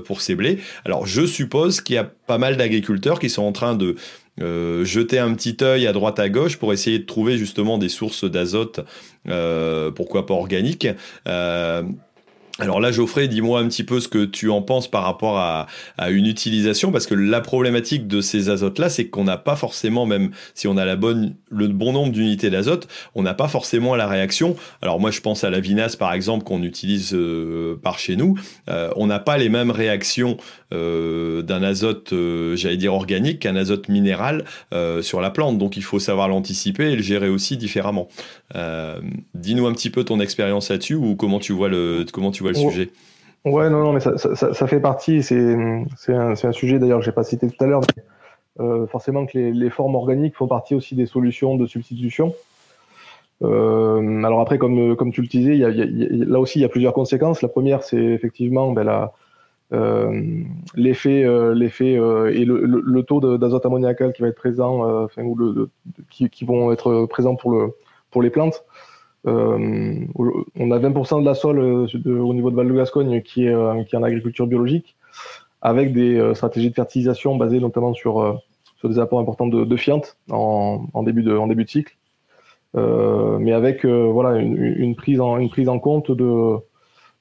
[0.05, 0.59] pour ses blés.
[0.85, 3.97] Alors, je suppose qu'il y a pas mal d'agriculteurs qui sont en train de
[4.85, 8.25] jeter un petit œil à droite à gauche pour essayer de trouver justement des sources
[8.25, 8.81] d'azote,
[9.95, 10.89] pourquoi pas organiques.
[12.61, 15.67] Alors là, Geoffrey, dis-moi un petit peu ce que tu en penses par rapport à,
[16.09, 20.31] une utilisation, parce que la problématique de ces azotes-là, c'est qu'on n'a pas forcément, même
[20.55, 22.87] si on a la bonne, le bon nombre d'unités d'azote,
[23.17, 24.55] on n'a pas forcément la réaction.
[24.83, 28.39] Alors moi, je pense à la vinasse, par exemple, qu'on utilise euh, par chez nous.
[28.71, 30.37] Euh, on n'a pas les mêmes réactions
[30.73, 32.15] euh, d'un azote,
[32.55, 34.45] j'allais dire organique, qu'un azote minéral
[35.03, 35.59] sur la plante.
[35.59, 38.09] Donc il faut savoir l'anticiper et le gérer aussi différemment.
[39.35, 42.55] Dis-nous un petit peu ton expérience là-dessus ou comment tu vois le, comment tu le
[42.55, 42.91] sujet.
[43.45, 45.23] Ouais, non, non, mais ça, fait partie.
[45.23, 45.85] C'est un,
[46.31, 47.83] un, sujet d'ailleurs que j'ai pas cité tout à l'heure.
[48.61, 52.35] Euh, forcément que les, formes organiques font partie aussi des solutions de substitution.
[53.43, 57.43] Euh, alors après, comme, comme tu le disais, là aussi il y a plusieurs conséquences.
[57.43, 59.11] La première, c'est effectivement ben,
[59.73, 60.43] euh,
[60.77, 65.71] l'effet, l'effet et le, taux d'azote ammoniacal qui va être présent, ou le,
[66.11, 67.75] qui, qui, vont être présents pour, le,
[68.11, 68.65] pour les plantes.
[69.27, 70.07] Euh,
[70.55, 71.87] on a 20% de la sol euh,
[72.19, 74.97] au niveau de Val de Gascogne qui est, euh, qui est en agriculture biologique,
[75.63, 78.43] avec des stratégies de fertilisation basées notamment sur,
[78.85, 79.77] des apports importants de, de
[80.31, 81.97] en, début de, cycle,
[82.75, 86.57] mais avec voilà, une, prise en, compte de,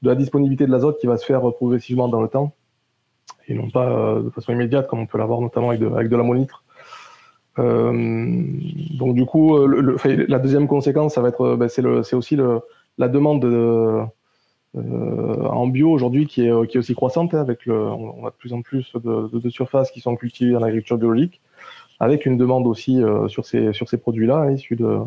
[0.02, 2.54] de la disponibilité de l'azote qui va se faire progressivement dans le temps,
[3.48, 6.18] et non pas de façon immédiate comme on peut l'avoir notamment avec de, avec de
[6.18, 6.66] l'ammonitre.
[7.58, 12.38] Donc du coup, la deuxième conséquence, ça va être, ben, c'est aussi
[12.98, 14.02] la demande de,
[14.76, 17.34] en bio aujourd'hui qui est, aussi croissante.
[17.34, 20.64] Hein, avec le, on a de plus en plus de, surfaces qui sont cultivées en
[20.64, 21.42] agriculture biologique,
[22.00, 25.00] avec une demande aussi sur ces, sur ces produits-là, hein, issus de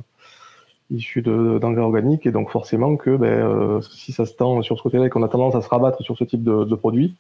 [0.90, 4.82] issus d'engrais organiques et donc forcément que ben, euh, si ça se tend sur ce
[4.82, 7.16] côté-là et qu'on a tendance à se rabattre sur ce type de, produits,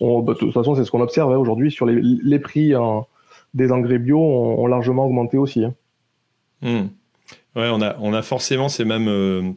[0.00, 2.74] de toute façon c'est ce qu'on observe hein, aujourd'hui sur les, les prix
[3.56, 5.64] des engrais bio ont, largement augmenté aussi.
[5.64, 5.74] Hein.
[6.62, 6.88] Hmm.
[7.56, 9.50] Ouais, on a, on a forcément ces mêmes, euh,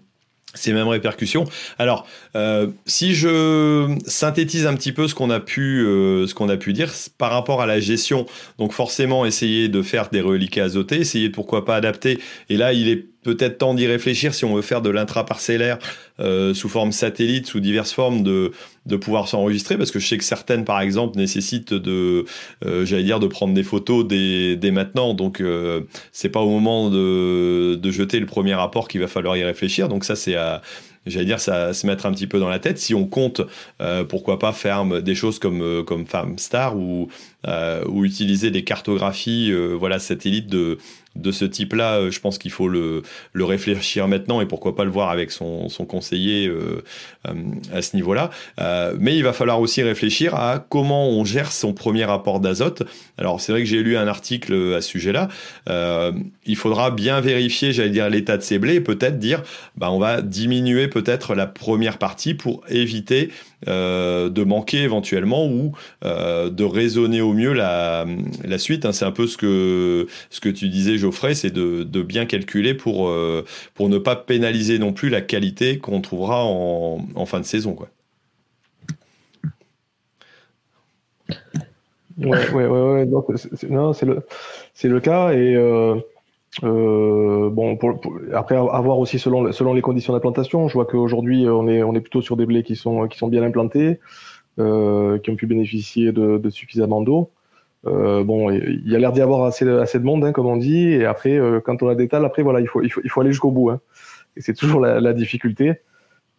[0.54, 1.46] ces mêmes répercussions.
[1.78, 6.50] Alors, euh, si je synthétise un petit peu ce qu'on a pu, euh, ce qu'on
[6.50, 8.26] a pu dire par rapport à la gestion,
[8.58, 12.20] donc forcément essayer de faire des reliquats azotés, essayer pourquoi pas adapter.
[12.50, 15.78] Et là, il est peut-être temps d'y réfléchir si on veut faire de l'intraparcellaire
[16.20, 18.52] euh, sous forme satellite, sous diverses formes de,
[18.90, 22.26] de pouvoir s'enregistrer, parce que je sais que certaines, par exemple, nécessitent de,
[22.66, 25.14] euh, j'allais dire, de prendre des photos dès, dès maintenant.
[25.14, 29.38] Donc, euh, c'est pas au moment de, de jeter le premier rapport qu'il va falloir
[29.38, 29.88] y réfléchir.
[29.88, 30.62] Donc, ça, c'est à
[31.06, 32.78] j'allais dire, ça se mettre un petit peu dans la tête.
[32.78, 33.42] Si on compte,
[33.82, 38.64] euh, pourquoi pas faire des choses comme, euh, comme Farmstar ou, euh, ou utiliser des
[38.64, 40.78] cartographies voilà, satellites de,
[41.16, 43.02] de ce type-là, je pense qu'il faut le,
[43.34, 46.52] le, réfléchir maintenant et pourquoi pas le voir avec son, son conseiller
[47.74, 48.30] à ce niveau-là.
[49.00, 52.84] mais il va falloir aussi réfléchir à comment on gère son premier rapport d'azote.
[53.18, 55.30] Alors c'est vrai que j'ai lu un article à ce sujet-là.
[56.46, 59.44] il faudra bien vérifier, j'allais dire, l'état de ses blés et peut-être dire,
[59.76, 63.30] bah, on va diminuer peut-être la première partie pour éviter
[63.68, 65.74] euh, de manquer éventuellement ou
[66.06, 68.06] euh, de raisonner au mieux la,
[68.46, 68.86] la suite.
[68.86, 68.94] Hein.
[68.94, 72.74] C'est un peu ce que, ce que tu disais Geoffrey, c'est de, de, bien calculer
[72.74, 73.44] pour, euh,
[73.74, 77.74] pour ne pas pénaliser non plus la qualité qu'on trouvera en, en, fin de saison.
[77.74, 77.90] Quoi.
[82.18, 84.24] Ouais, ouais, ouais, non, c'est le,
[84.84, 85.56] le cas et
[86.64, 88.00] euh, bon, pour,
[88.34, 92.02] après avoir aussi selon, selon les conditions d'implantation, je vois qu'aujourd'hui on est, on est
[92.02, 94.00] plutôt sur des blés qui sont, qui sont bien implantés,
[94.60, 97.30] euh, qui ont pu bénéficier de, de suffisamment d'eau.
[97.88, 100.58] Euh, bon, il y a l'air d'y avoir assez, assez de monde, hein, comme on
[100.58, 103.00] dit, et après, euh, quand on a des talles, après voilà, il faut, il faut,
[103.04, 103.70] il faut aller jusqu'au bout.
[103.70, 103.80] Hein.
[104.36, 105.76] Et c'est toujours la, la difficulté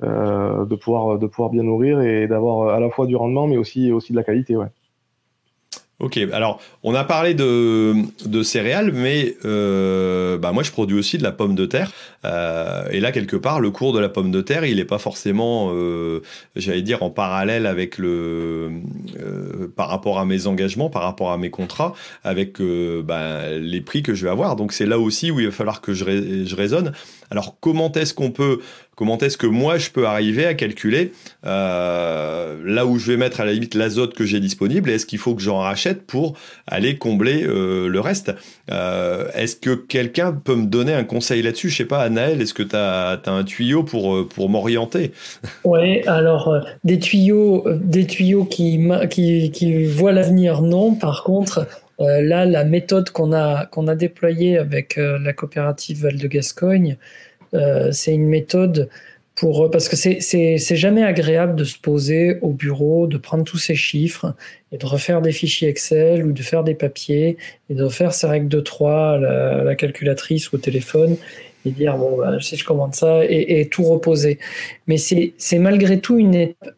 [0.02, 3.56] euh, de pouvoir, de pouvoir bien nourrir et d'avoir à la fois du rendement, mais
[3.56, 4.66] aussi, aussi de la qualité, ouais.
[6.00, 7.94] Ok, alors on a parlé de,
[8.26, 11.92] de céréales, mais euh, bah moi je produis aussi de la pomme de terre.
[12.24, 14.98] Euh, et là, quelque part, le cours de la pomme de terre, il n'est pas
[14.98, 16.22] forcément, euh,
[16.56, 18.70] j'allais dire, en parallèle avec le,
[19.18, 24.02] euh, par rapport à mes engagements, par rapport à mes contrats, avec bah, les prix
[24.02, 24.56] que je vais avoir.
[24.56, 26.92] Donc c'est là aussi où il va falloir que je, je raisonne.
[27.30, 28.60] Alors comment est-ce qu'on peut
[28.96, 31.12] comment est-ce que moi je peux arriver à calculer
[31.46, 35.18] euh, là où je vais mettre à la limite l'azote que j'ai disponible est-ce qu'il
[35.18, 36.34] faut que j'en rachète pour
[36.66, 38.34] aller combler euh, le reste?
[38.70, 41.70] Euh, Est-ce que quelqu'un peut me donner un conseil là-dessus?
[41.70, 45.12] Je sais pas, Anaël, est-ce que tu as, un tuyau pour, pour m'orienter?
[45.64, 50.94] Oui, alors des tuyaux, des tuyaux qui, qui, qui voient l'avenir, non.
[50.94, 51.66] Par contre,
[52.00, 56.96] là, la méthode qu'on a, qu'on a déployée avec la coopérative Val de Gascogne,
[57.54, 58.88] euh, c'est une méthode
[59.34, 63.74] pour parce que c'est jamais agréable de se poser au bureau, de prendre tous ces
[63.74, 64.34] chiffres
[64.70, 67.38] et de refaire des fichiers Excel ou de faire des papiers
[67.70, 69.18] et de refaire ses règles de 3 à
[69.64, 71.16] la, calculatrice ou au téléphone
[71.64, 74.38] et dire bon bah, si je commande ça et, et tout reposer.
[74.86, 76.74] Mais c'est malgré tout une étape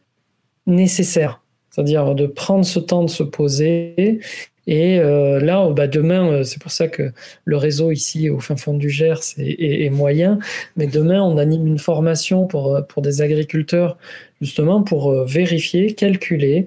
[0.66, 4.20] nécessaire, c'est-à-dire de prendre ce temps de se poser
[4.66, 7.12] et euh, là, bah, demain, euh, c'est pour ça que
[7.44, 10.38] le réseau ici au fin fond du Gers est, moyen,
[10.76, 13.98] mais demain, on anime une formation pour, euh, pour des agriculteurs,
[14.40, 16.66] justement pour vérifier, calculer,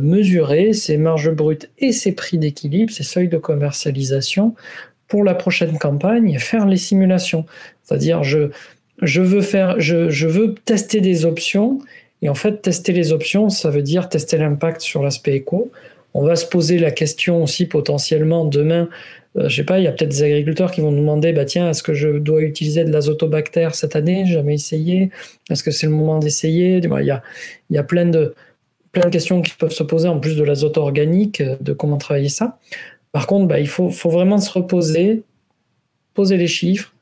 [0.00, 4.54] mesurer ses marges brutes et ses prix d'équilibre, ses seuils de commercialisation
[5.08, 7.44] pour la prochaine campagne, faire les simulations.
[7.82, 8.50] C'est-à-dire, je,
[9.02, 11.80] je, veux faire, je, je veux tester des options,
[12.22, 15.70] et en fait, tester les options, ça veut dire tester l'impact sur l'aspect éco
[16.18, 18.88] on va se poser la question aussi potentiellement demain.
[19.36, 21.44] Euh, je sais pas, il y a peut-être des agriculteurs qui vont nous demander, bah
[21.44, 24.26] tiens, est-ce que je dois utiliser de l'azotobactère cette année?
[24.26, 25.10] Jamais essayé.
[25.48, 26.78] Est-ce que c'est le moment d'essayer?
[26.78, 27.22] Il, y a,
[27.70, 28.34] il y a plein de,
[28.90, 31.98] plein de questions qui peuvent se poser en plus de l'azote organique, euh, de comment
[31.98, 32.58] travailler ça.
[33.12, 35.22] Par contre, bah, il faut, faut vraiment se reposer,
[36.14, 36.92] poser les chiffres,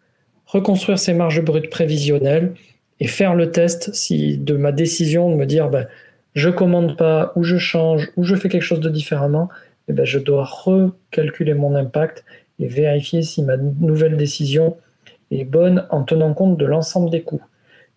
[0.44, 2.52] reconstruire ses marges brutes prévisionnelles
[3.00, 5.86] et faire le test si de ma décision de me dire bah,
[6.36, 9.48] je commande pas, ou je change, ou je fais quelque chose de différemment,
[9.88, 12.24] eh ben, je dois recalculer mon impact
[12.58, 14.76] et vérifier si ma nouvelle décision
[15.30, 17.42] est bonne en tenant compte de l'ensemble des coûts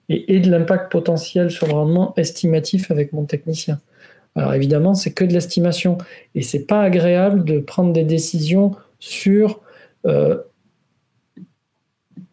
[0.07, 3.79] et, de l'impact potentiel sur le rendement estimatif avec mon technicien.
[4.35, 5.97] Alors évidemment, c'est que de l'estimation
[6.33, 9.61] et c'est pas agréable de prendre des décisions sur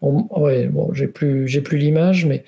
[0.01, 2.45] ouais, bon, j'ai plus, j'ai plus l'image, mais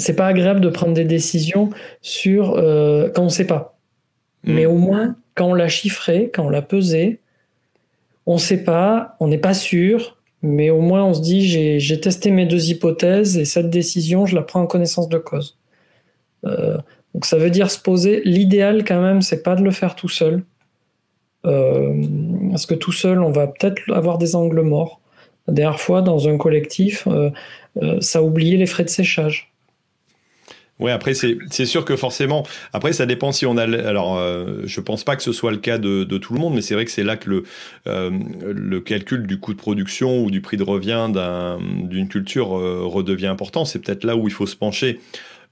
[0.00, 1.70] c'est pas agréable de prendre des décisions
[2.02, 2.54] sur
[3.14, 3.78] quand on sait pas.
[4.44, 4.54] Hmm.
[4.54, 7.20] Mais au moins, quand on l'a chiffré, quand on l'a pesé,
[8.26, 11.48] on sait pas, on n'est pas sûr, mais au moins on se dit
[11.80, 15.58] j'ai testé mes deux hypothèses et cette décision, je la prends en connaissance de cause.
[16.46, 16.78] Euh,
[17.14, 18.22] donc ça veut dire se poser.
[18.24, 20.42] L'idéal quand même, c'est pas de le faire tout seul.
[21.46, 22.02] Euh,
[22.50, 25.00] parce que tout seul, on va peut-être avoir des angles morts.
[25.46, 27.30] La dernière fois, dans un collectif, euh,
[28.00, 29.49] ça a oublié les frais de séchage.
[30.80, 33.62] Oui, après, c'est sûr que forcément, après, ça dépend si on a.
[33.62, 36.54] Alors, euh, je pense pas que ce soit le cas de, de tout le monde,
[36.54, 37.42] mais c'est vrai que c'est là que le,
[37.86, 38.10] euh,
[38.42, 41.08] le calcul du coût de production ou du prix de revient
[41.84, 43.66] d'une culture euh, redevient important.
[43.66, 45.00] C'est peut-être là où il faut se pencher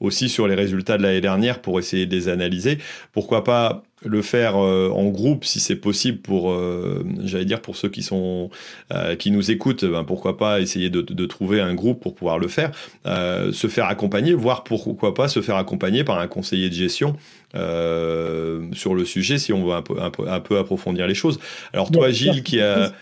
[0.00, 2.78] aussi sur les résultats de l'année dernière pour essayer de les analyser.
[3.12, 7.76] Pourquoi pas le faire euh, en groupe si c'est possible pour euh, j'allais dire pour
[7.76, 8.50] ceux qui sont
[8.92, 12.48] euh, qui nous écoutent ben pourquoi pas essayer de, trouver un groupe pour pouvoir le
[12.48, 12.70] faire.
[13.04, 17.16] Se faire accompagner voire pourquoi pas se faire accompagner par un conseiller de gestion
[17.54, 21.38] sur le sujet si on veut un peu, un peu, un peu approfondir les choses.
[21.72, 22.92] Alors toi, Gilles, qui a...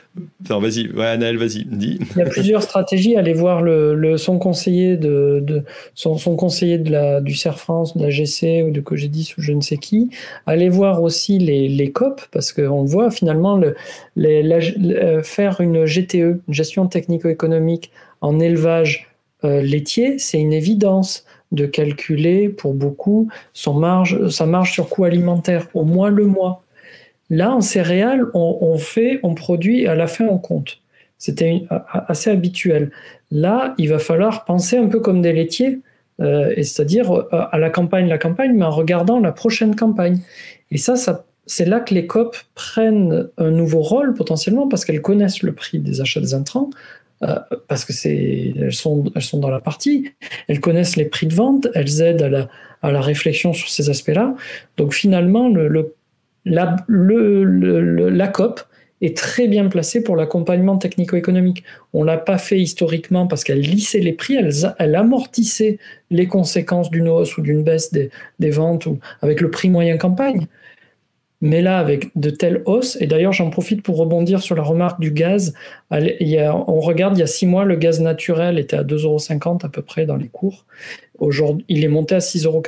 [0.43, 1.99] Enfin, vas-y, ouais, Anaël, vas-y, dis.
[2.15, 3.17] Il y a plusieurs stratégies.
[3.17, 5.63] Aller voir le, son conseiller de, de
[5.95, 9.43] son, son, conseiller de la, du CER France, de la GC ou de Cogedis ou
[9.43, 10.11] je ne sais qui.
[10.47, 13.77] Aller voir aussi les, les COP, parce qu'on voit finalement le,
[14.17, 14.43] les,
[15.23, 17.91] faire une GTE, une gestion technico-économique
[18.23, 19.09] en élevage
[19.45, 25.05] euh, laitier, c'est une évidence de calculer pour beaucoup son marge, sa marge sur coût
[25.05, 26.63] alimentaire, au moins le mois.
[27.31, 30.79] Là, en céréales, on, fait, on produit, à la fin, on compte.
[31.19, 32.93] C'était assez habituel.
[33.31, 35.81] Là, il va falloir penser un peu comme des laitiers,
[36.21, 40.21] euh, c'est-à-dire euh, à la campagne, la campagne, mais en regardant la prochaine campagne.
[40.71, 45.03] Et ça, ça c'est là que les COP prennent un nouveau rôle potentiellement parce qu'elles
[45.03, 46.71] connaissent le prix des achats des intrants,
[47.23, 47.37] euh,
[47.69, 50.11] parce que elles sont dans la partie,
[50.49, 52.49] elles connaissent les prix de vente, elles aident
[52.83, 54.35] à la, réflexion sur ces aspects-là.
[54.77, 55.95] Donc finalement le, le
[56.45, 58.61] la, COP
[59.01, 61.65] est très bien placée pour l'accompagnement technico-économique.
[61.95, 65.79] On l'a pas fait historiquement parce qu'elle lissait les prix, elle, elle amortissait
[66.11, 69.97] les conséquences d'une hausse ou d'une baisse des, des ventes ou avec le prix moyen
[69.97, 70.47] campagne.
[71.43, 75.01] Mais là, avec de telles hausses, et d'ailleurs j'en profite pour rebondir sur la remarque
[75.01, 75.53] du gaz,
[75.93, 79.59] il on regarde, il y a six mois, le gaz naturel était à 2,50 euros
[79.63, 80.65] à peu près dans les cours.
[81.19, 82.63] Aujourd'hui, il est monté à 6,47 euros.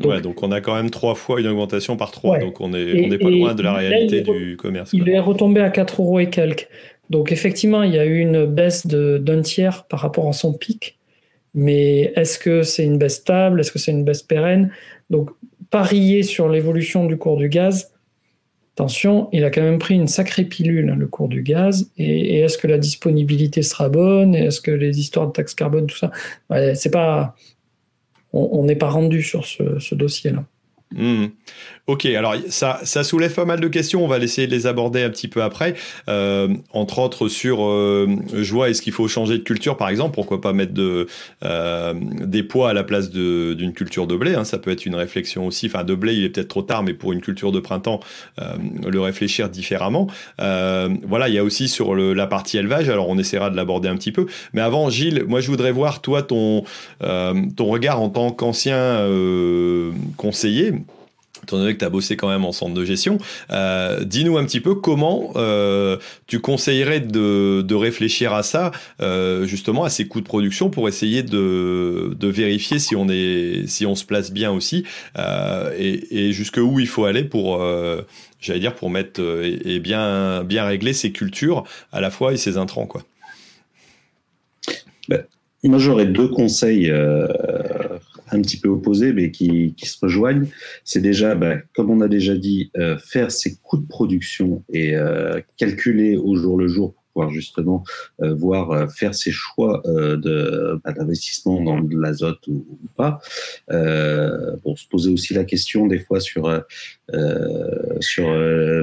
[0.00, 2.70] Donc, ouais, donc on a quand même trois fois une augmentation par trois, donc on
[2.70, 4.90] n'est pas loin de la réalité du commerce.
[4.92, 6.68] Il est retombé à 4 euros et quelques.
[7.10, 10.96] Donc effectivement, il y a eu une baisse d'un tiers par rapport à son pic.
[11.54, 13.60] Mais est-ce que c'est une baisse stable?
[13.60, 14.70] Est-ce que c'est une baisse pérenne?
[15.10, 15.30] Donc
[15.70, 17.92] parier sur l'évolution du cours du gaz,
[18.74, 21.90] attention, il a quand même pris une sacrée pilule, le cours du gaz.
[21.96, 24.34] Et, est-ce que la disponibilité sera bonne?
[24.34, 26.10] Est-ce que les histoires de taxes carbone, tout ça,
[26.74, 27.36] c'est pas,
[28.32, 30.44] on n'est pas rendu sur ce dossier-là.
[30.92, 31.26] Mmh.
[31.90, 35.10] Ok, alors ça, soulève pas mal de questions, on va essayer de les aborder un
[35.10, 35.74] petit peu après.
[36.08, 40.14] Euh, entre autres sur, euh, je vois, est-ce qu'il faut changer de culture par exemple?
[40.14, 40.80] Pourquoi pas mettre
[41.44, 44.94] euh, des pois à la place d'une culture de blé hein, Ça peut être une
[44.94, 45.66] réflexion aussi.
[45.66, 47.98] Enfin, de blé, il est peut-être trop tard, mais pour une culture de printemps,
[48.38, 50.06] le réfléchir différemment.
[50.38, 53.96] voilà, il y a aussi sur la partie élevage, alors on essaiera de l'aborder un
[53.96, 54.26] petit peu.
[54.52, 56.62] Mais avant, Gilles, moi je voudrais voir toi ton,
[57.00, 59.04] ton regard en tant qu'ancien
[60.16, 60.74] conseiller
[61.58, 63.18] étant que tu as bossé quand même en centre de gestion,
[63.50, 69.84] euh, dis-nous un petit peu comment euh, tu conseillerais de, réfléchir à ça, euh, justement
[69.84, 74.04] à ces coûts de production pour essayer de, vérifier si on, est, si on se
[74.04, 74.84] place bien aussi
[75.16, 77.64] et, et jusqu'où il faut aller pour,
[78.40, 82.36] j'allais dire, pour mettre et, et, bien, bien régler ces cultures à la fois et
[82.36, 82.86] ces intrants.
[82.86, 83.02] Quoi.
[85.08, 85.24] Ben,
[85.64, 86.90] moi, j'aurais deux conseils
[88.32, 90.46] un petit peu opposés, mais qui, qui se rejoignent.
[90.84, 94.96] C'est déjà, ben, comme on a déjà dit, euh, faire ses coûts de production et
[94.96, 97.84] euh, calculer au jour le jour pouvoir justement
[98.22, 103.20] euh, voir euh, faire ses choix euh, de bah, d'investissement dans l'azote ou, ou, pas.
[103.68, 106.42] bon, se poser aussi la question des fois sur
[108.00, 108.26] sur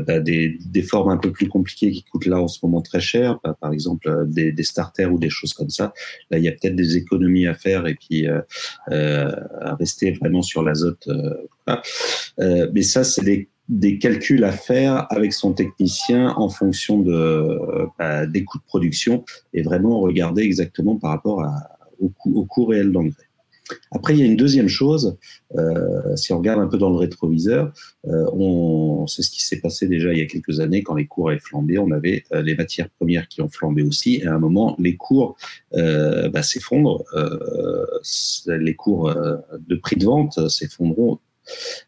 [0.06, 3.00] bah, des, des formes un peu plus compliquées qui coûtent là en ce moment très
[3.00, 5.94] cher, bah, par exemple des, des starters ou des choses comme ça.
[6.32, 10.64] Là, il y a peut-être des économies à faire et puis à rester vraiment sur
[10.64, 11.08] l'azote.
[12.48, 17.60] mais ça, c'est des des calculs à faire avec son technicien en fonction de,
[18.00, 22.46] bah, des coûts de production et vraiment regarder exactement par rapport à, au, coût, au
[22.46, 23.28] coût réel d'engrais.
[23.92, 25.18] Après, il y a une deuxième chose.
[25.58, 27.74] Euh, si on regarde un peu dans le rétroviseur,
[28.06, 31.06] euh, on, c'est ce qui s'est passé déjà il y a quelques années quand les
[31.06, 31.78] cours avaient flambé.
[31.78, 34.22] On avait euh, les matières premières qui ont flambé aussi.
[34.22, 35.36] Et à un moment, les cours
[35.74, 37.04] euh, bah, s'effondrent.
[37.14, 37.86] Euh,
[38.48, 40.40] les cours de prix de vente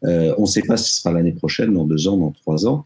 [0.02, 0.36] s'effondront.
[0.38, 2.86] on ne sait pas si ce sera l'année prochaine, dans deux ans, dans trois ans.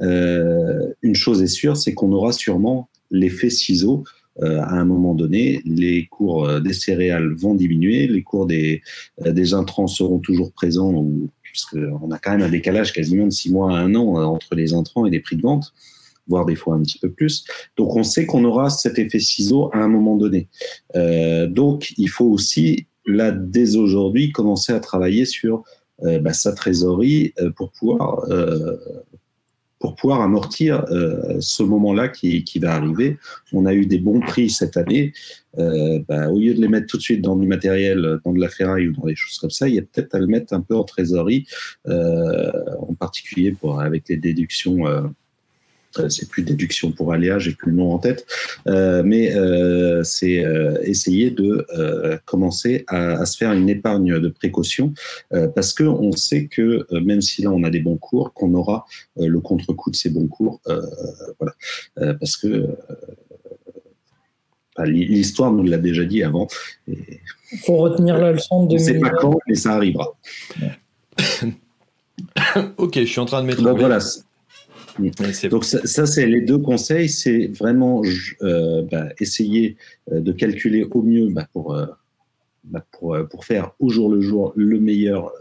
[0.00, 4.04] une chose est sûre, c'est qu'on aura sûrement l'effet ciseau
[4.40, 8.80] euh, à un moment donné, les cours euh, des céréales vont diminuer, les cours des,
[9.26, 11.06] euh, intrants seront toujours présents,
[11.42, 14.72] puisqu'on a quand même un décalage quasiment de six mois à un an entre les
[14.72, 15.72] intrants et les prix de vente
[16.28, 17.44] voire des fois un petit peu plus.
[17.76, 20.48] Donc on sait qu'on aura cet effet ciseau à un moment donné.
[20.94, 25.62] Euh, donc il faut aussi, là, dès aujourd'hui, commencer à travailler sur euh,
[26.00, 28.26] bah, sa trésorerie euh, pour pouvoir
[29.82, 33.18] pour pouvoir amortir euh, ce moment-là qui, qui, va arriver.
[33.52, 35.12] On a eu des bons prix cette année.
[35.58, 38.40] Euh, bah, au lieu de les mettre tout de suite dans du matériel, dans de
[38.40, 40.54] la ferraille ou dans des choses comme ça, il y a peut-être à le mettre
[40.54, 41.46] un peu en trésorerie,
[41.88, 45.08] euh, en particulier pour avec les déductions euh, euh,
[46.08, 48.26] c'est plus déduction pour aléa, j'ai plus le nom en tête,
[48.66, 54.18] euh, mais euh, c'est euh, essayer de euh, commencer à, à, se faire une épargne
[54.18, 54.92] de précaution
[55.32, 58.54] euh, parce que on sait que même si là on a des bons cours, qu'on
[58.54, 58.86] aura
[59.16, 60.60] le contre-coup de ces bons cours,
[61.38, 62.68] voilà, parce que
[64.84, 66.48] l'histoire nous l'a déjà dit avant.
[66.86, 68.78] Il faut retenir la leçon de.
[68.78, 70.16] C'est pas quand, mais ça arrivera.
[72.78, 73.62] ok, je suis en train de mettre.
[73.62, 73.98] Donc voilà.
[74.98, 78.02] Donc ça, c'est les deux conseils, c'est vraiment
[78.42, 79.76] euh, bah, essayer
[80.10, 81.86] euh, de calculer au mieux bah, pour, euh,
[82.64, 85.32] bah, pour, faire au jour le jour le meilleur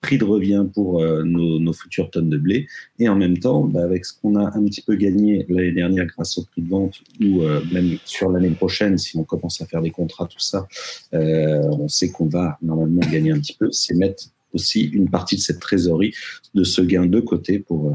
[0.00, 2.66] prix de revient pour nos, nos, futures tonnes de blé,
[2.98, 6.38] et en même temps, avec ce qu'on a un petit peu gagné l'année dernière grâce
[6.38, 9.90] au prix de vente, ou même sur l'année prochaine, si on commence à faire des
[9.90, 10.66] contrats, tout ça,
[11.12, 14.24] on sait qu'on va normalement gagner un petit peu, c'est mettre
[14.54, 16.14] aussi une partie de cette trésorerie,
[16.54, 17.94] de ce gain de côté pour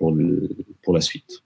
[0.00, 0.48] pour, le,
[0.82, 1.42] pour la suite.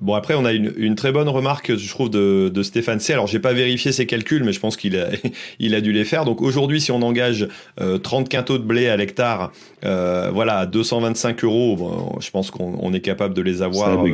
[0.00, 3.14] Bon, après, on a une, une, très bonne remarque, je trouve, de, de Stéphane C.
[3.14, 5.08] Alors, j'ai pas vérifié ses calculs, mais je pense qu'il a,
[5.58, 6.24] il a dû les faire.
[6.24, 7.48] Donc, aujourd'hui, si on engage
[7.80, 9.50] euh, 30 quintaux de blé à l'hectare,
[9.84, 14.04] euh, voilà, à 225 euros, bon, je pense qu'on est capable de les avoir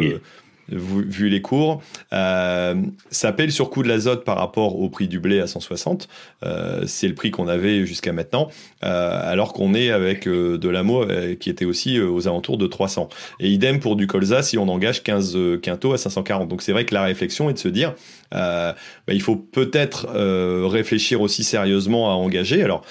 [0.68, 1.82] vu, vu, les cours.
[2.12, 2.74] Euh,
[3.10, 6.08] ça paie le surcoût de l'azote par rapport au prix du blé à 160.
[6.44, 8.48] Euh, c'est le prix qu'on avait jusqu'à maintenant,
[8.84, 12.58] euh, alors qu'on est avec euh, de l'amo euh, qui était aussi euh, aux alentours
[12.58, 13.08] de 300.
[13.40, 16.48] Et idem pour du colza si on engage 15 quintaux à 540.
[16.48, 17.94] Donc c'est vrai que la réflexion est de se dire,
[18.32, 18.74] bah,
[19.08, 20.06] il faut peut-être
[20.66, 22.62] réfléchir aussi sérieusement à engager.
[22.62, 22.84] Alors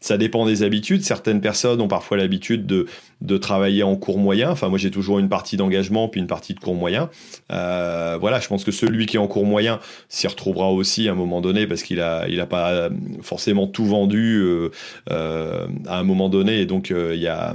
[0.00, 1.02] ça dépend des habitudes.
[1.02, 2.86] Certaines personnes ont parfois l'habitude de,
[3.20, 4.50] de travailler en cours moyen.
[4.50, 7.10] Enfin, moi, j'ai toujours une partie d'engagement puis une partie de cours moyen.
[7.52, 11.12] Euh, voilà, je pense que celui qui est en cours moyen s'y retrouvera aussi à
[11.12, 12.88] un moment donné parce qu'il a, il a pas
[13.22, 14.70] forcément tout vendu euh,
[15.10, 16.60] euh, à un moment donné.
[16.60, 17.54] Et donc, euh, il y a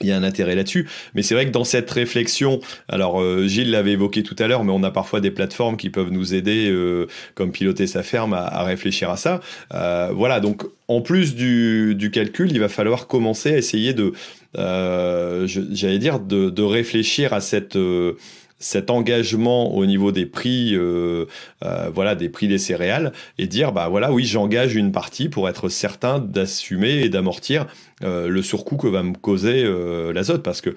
[0.00, 0.88] il y a un intérêt là-dessus.
[1.14, 4.64] Mais c'est vrai que dans cette réflexion, alors euh, Gilles l'avait évoqué tout à l'heure,
[4.64, 8.32] mais on a parfois des plateformes qui peuvent nous aider, euh, comme piloter sa ferme,
[8.32, 9.40] à, à réfléchir à ça.
[9.72, 14.12] Euh, voilà, donc en plus du, du, calcul, il va falloir commencer à essayer de,
[14.58, 18.16] euh, j'allais dire, de, de, réfléchir à cette euh,
[18.58, 21.26] cet engagement au niveau des prix, euh,
[21.64, 25.48] euh, voilà, des prix des céréales, et dire bah voilà, oui, j'engage une partie pour
[25.48, 27.66] être certain d'assumer et d'amortir
[28.02, 29.64] euh, le surcoût que va me causer
[30.12, 30.74] l'azote, parce que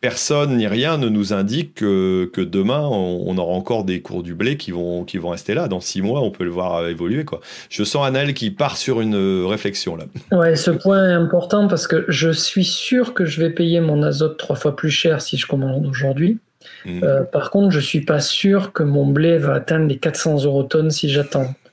[0.00, 4.22] personne ni rien ne nous indique que, que demain on, on, aura encore des cours
[4.22, 5.68] du blé qui vont, qui vont rester là.
[5.68, 7.24] Dans six mois, on peut le voir évoluer.
[7.24, 7.40] Quoi.
[7.70, 10.04] Je sens Annelle qui part sur une réflexion là.
[10.32, 14.02] Ouais, ce point est important parce que je suis sûr que je vais payer mon
[14.02, 16.38] azote trois fois plus cher si je commande aujourd'hui.
[16.84, 17.02] Mmh.
[17.02, 20.62] Euh, par contre, je suis pas sûr que mon blé va atteindre les 400 euros
[20.62, 21.54] tonnes si j'attends.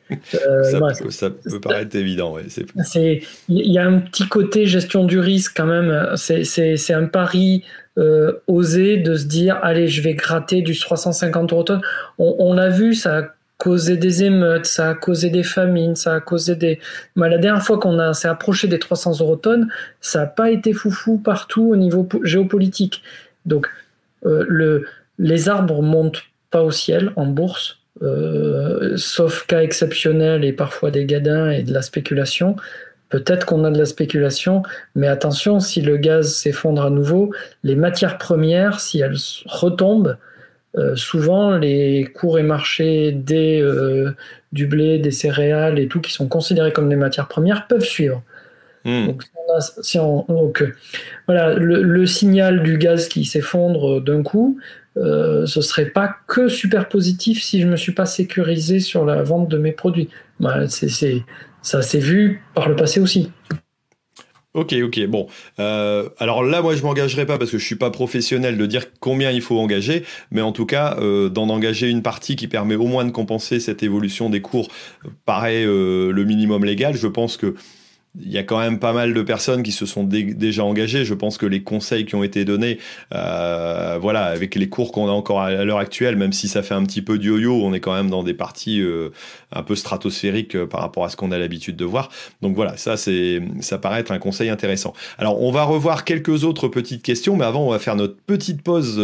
[0.46, 2.34] Euh, ça, ouais, peut, ça, peut, paraître évident.
[2.34, 2.44] Ouais.
[3.48, 6.18] Il y a un petit côté gestion du risque quand même.
[6.18, 7.64] C'est un pari
[7.98, 11.82] euh, osé de se dire allez, je vais gratter du 350 euros tonnes.
[12.18, 13.24] On, l'a vu, ça a
[13.58, 16.80] causé des émeutes, ça a causé des famines, ça a causé des.
[17.16, 19.68] Mais la dernière fois qu'on s'est approché des 300 euros tonnes,
[20.00, 23.04] ça n'a pas été foufou partout au niveau géopolitique.
[23.46, 23.68] Donc,
[24.26, 24.86] euh, le,
[25.20, 31.06] les arbres montent pas au ciel en bourse euh, sauf cas exceptionnels et parfois des
[31.06, 32.56] gadins et de la spéculation.
[33.12, 34.64] Peut-être qu'on a de la spéculation,
[34.96, 37.34] mais attention, si le gaz s'effondre à nouveau,
[37.64, 40.18] les matières premières, si elles retombent,
[40.78, 44.16] euh, souvent les cours et marchés des, euh,
[44.54, 48.24] du blé, des céréales et tout qui sont considérés comme des matières premières peuvent suivre.
[48.86, 49.08] Mmh.
[49.08, 49.24] Donc,
[49.82, 50.64] si on, donc,
[51.28, 54.58] voilà, le, le, signal du gaz qui s'effondre d'un coup,
[54.98, 59.24] euh, ce serait pas que super positif si je me suis pas sécurisé sur la
[59.24, 60.10] vente de mes produits.
[60.40, 61.24] Bah, c'est
[61.62, 63.32] ça s'est vu par le passé aussi.
[64.54, 65.28] Ok, ok, bon.
[65.60, 68.88] Euh, alors là, moi, je m'engagerai pas parce que je suis pas professionnel de dire
[69.00, 72.76] combien il faut engager, mais en tout cas, euh, d'en engager une partie qui permet
[72.76, 74.68] au moins de compenser cette évolution des cours
[75.26, 76.96] paraît euh, le minimum légal.
[76.96, 77.56] Je pense que
[78.20, 81.06] il y a quand même pas mal de personnes qui se sont déjà engagées.
[81.06, 82.78] Je pense que les conseils qui ont été donnés,
[83.14, 86.74] euh, voilà, avec les cours qu'on a encore à, l'heure actuelle, même si ça fait
[86.74, 89.12] un petit peu de yo-yo, on est quand même dans des parties euh,
[89.54, 92.10] un peu stratosphériques euh, par rapport à ce qu'on a l'habitude de voir.
[92.42, 94.94] Donc voilà, ça c'est, ça paraît être un conseil intéressant.
[95.18, 98.62] Alors on va revoir quelques autres petites questions, mais avant on va faire notre petite
[98.62, 98.96] pause,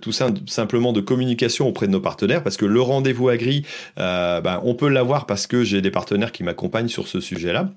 [0.00, 3.64] tout simplement de communication auprès de nos partenaires, parce que le rendez-vous agri,
[3.96, 7.70] ben, on peut l'avoir parce que j'ai des partenaires qui m'accompagnent sur ce sujet là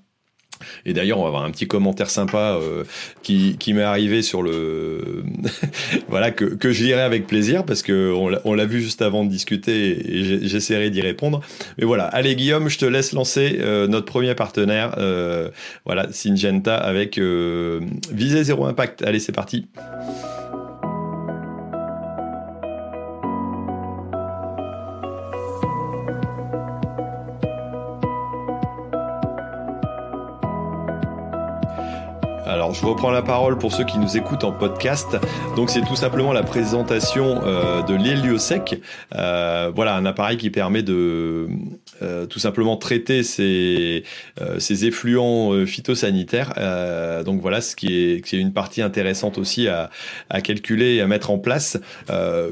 [0.85, 2.83] Et d'ailleurs, on va avoir un petit commentaire sympa euh,
[3.23, 5.23] qui, m'est arrivé sur le.
[6.07, 10.17] voilà, que, je lirai avec plaisir parce qu'on on l'a vu juste avant de discuter
[10.17, 11.41] et j'essaierai d'y répondre.
[11.77, 15.49] Mais voilà, allez Guillaume, je te laisse lancer euh, notre premier partenaire, euh,
[15.85, 19.03] voilà, Syngenta avec Visée Zéro Impact.
[19.03, 19.67] Allez, c'est parti.
[32.73, 35.17] Je reprends la parole pour ceux qui nous écoutent en podcast.
[35.55, 38.81] Donc c'est tout simplement la présentation euh, de l'héliosec.
[39.15, 41.49] Euh, voilà un appareil qui permet de
[42.01, 44.03] euh, tout simplement traiter ces,
[44.41, 46.53] euh, ces effluents euh, phytosanitaires.
[47.25, 49.89] donc voilà ce qui est, qui est une partie intéressante aussi à,
[50.29, 51.79] à calculer et à mettre en place,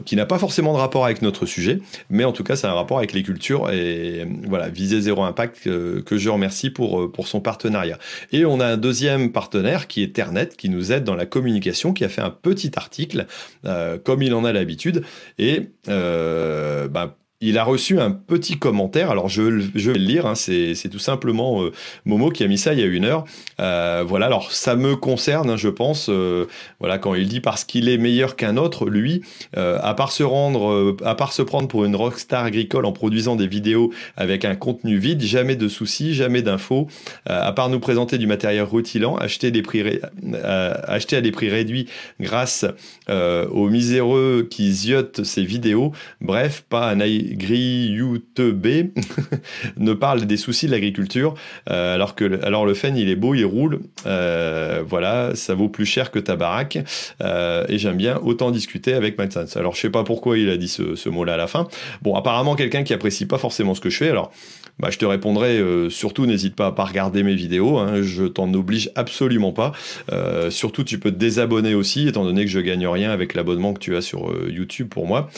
[0.06, 1.80] qui n'a pas forcément de rapport avec notre sujet,
[2.10, 5.64] mais en tout cas a un rapport avec les cultures et voilà viser zéro impact
[5.64, 7.98] que je remercie pour pour son partenariat.
[8.32, 11.94] Et on a un deuxième partenaire qui est Ternet, qui nous aide dans la communication,
[11.94, 13.26] qui a fait un petit article,
[13.66, 15.04] euh, comme il en a l'habitude.
[15.38, 19.12] Et euh, bah, il a reçu un petit commentaire.
[19.12, 20.26] Alors je, vais le lire.
[20.26, 20.36] Hein.
[20.36, 21.72] c'est, tout simplement euh,
[22.06, 23.24] Momo qui a mis ça il y a une heure.
[23.62, 24.26] Euh, voilà.
[24.26, 26.08] Alors ça me concerne, hein, je pense.
[26.10, 26.48] Euh,
[26.80, 29.22] voilà quand il dit parce qu'il est meilleur qu'un autre, lui,
[29.56, 33.48] à part se rendre, à part se prendre pour une rockstar agricole en produisant des
[33.48, 36.88] vidéos avec un contenu vide, jamais de soucis, jamais d'infos.
[37.26, 40.00] à part nous présenter du matériel rutilant, acheter des prix,
[40.34, 41.88] à des prix réduits
[42.20, 42.66] grâce
[43.10, 45.92] aux miséreux qui ziotent ces vidéos.
[46.22, 47.00] Bref, pas un
[47.36, 48.92] B
[49.78, 51.34] ne parle des soucis de l'agriculture,
[51.70, 55.70] euh, alors que alors le fen il est beau, il roule, euh, voilà, ça vaut
[55.70, 56.80] plus cher que ta baraque,
[57.22, 60.58] euh, et j'aime bien autant discuter avec Matt Alors je sais pas pourquoi il a
[60.58, 61.68] dit ce, ce mot-là à la fin.
[62.02, 64.32] Bon, apparemment quelqu'un qui apprécie pas forcément ce que je fais, alors
[64.80, 68.24] bah, je te répondrai euh, surtout n'hésite pas à pas regarder mes vidéos, hein, je
[68.26, 69.74] t'en oblige absolument pas.
[70.12, 73.74] Euh, surtout tu peux te désabonner aussi, étant donné que je gagne rien avec l'abonnement
[73.74, 75.30] que tu as sur euh, YouTube pour moi.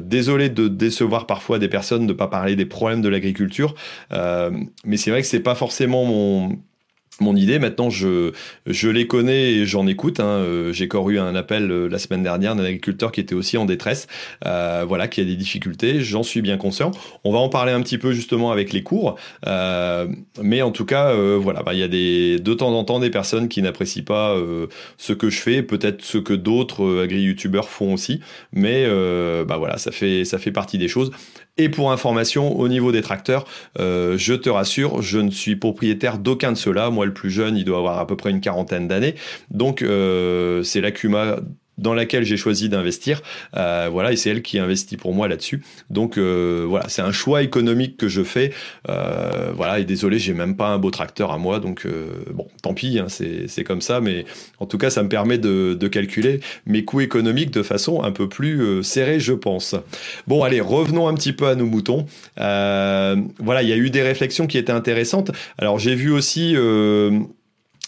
[0.00, 3.74] désolé de décevoir parfois des personnes, de pas parler des problèmes de l'agriculture,
[4.10, 6.58] mais c'est vrai que c'est pas forcément mon
[7.20, 7.58] mon idée.
[7.58, 8.32] Maintenant, je,
[8.66, 10.20] les connais et j'en écoute.
[10.20, 10.24] Hein.
[10.24, 13.56] Euh, j'ai encore eu un appel euh, la semaine dernière d'un agriculteur qui était aussi
[13.56, 14.06] en détresse,
[14.46, 16.00] euh, voilà, qui a des difficultés.
[16.00, 16.90] J'en suis bien conscient.
[17.24, 19.16] On va en parler un petit peu justement avec les cours,
[20.42, 23.10] mais en tout cas, voilà, bah, il y a des de temps en temps des
[23.10, 24.36] personnes qui n'apprécient pas
[24.98, 28.20] ce que je fais, peut-être ce que d'autres agri-youtubeurs font aussi,
[28.52, 28.86] mais
[29.46, 31.10] bah voilà, ça fait ça fait partie des choses.
[31.56, 33.44] Et pour information, au niveau des tracteurs,
[33.78, 36.90] je te rassure, je ne suis propriétaire d'aucun de ceux-là.
[37.04, 39.14] Le plus jeune, il doit avoir à peu près une quarantaine d'années.
[39.50, 41.38] Donc, euh, c'est l'Acuma
[41.78, 43.22] dans laquelle j'ai choisi d'investir.
[43.56, 45.62] Euh, voilà, et c'est elle qui investit pour moi là-dessus.
[45.90, 48.52] Donc euh, voilà, c'est un choix économique que je fais.
[48.88, 52.46] Euh, voilà, et désolé, j'ai même pas un beau tracteur à moi, donc euh, bon,
[52.62, 54.00] tant pis, hein, c'est comme ça.
[54.00, 54.24] Mais
[54.60, 58.10] en tout cas, ça me permet de, de, calculer mes coûts économiques de façon un
[58.10, 59.74] peu plus serrée, je pense.
[60.26, 62.06] Bon, allez, revenons un petit peu à nos moutons.
[62.36, 65.30] Voilà, il y a eu des réflexions qui étaient intéressantes.
[65.58, 66.56] Alors j'ai vu aussi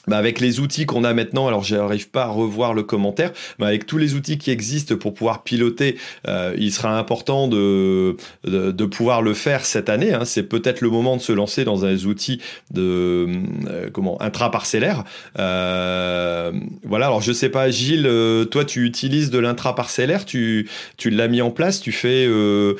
[0.06, 3.66] bah avec les outils qu'on a maintenant, alors j'arrive pas à revoir le commentaire, mais
[3.66, 5.96] avec tous les outils qui existent pour pouvoir piloter,
[6.28, 10.12] euh, il sera important de, de, de, pouvoir le faire cette année.
[10.12, 10.24] Hein.
[10.24, 12.40] C'est peut-être le moment de se lancer dans un outil
[12.72, 13.28] de
[13.68, 15.04] euh, comment intraparcellaire.
[15.38, 16.52] Euh,
[16.84, 17.06] voilà.
[17.06, 21.40] Alors je sais pas, Gilles, euh, toi tu utilises de l'intraparcellaire, tu tu l'as mis
[21.42, 22.74] en place, tu fais euh,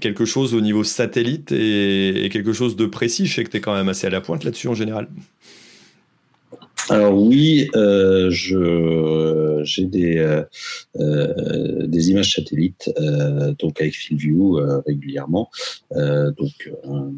[0.00, 3.26] quelque chose au niveau satellite et, et, quelque chose de précis.
[3.26, 5.08] Je sais que tu es quand même assez à la pointe là-dessus en général.
[6.90, 10.42] Alors oui, euh, j'ai des euh,
[10.96, 12.90] euh, des images satellites
[13.58, 15.50] donc avec FieldView régulièrement.
[15.92, 16.70] donc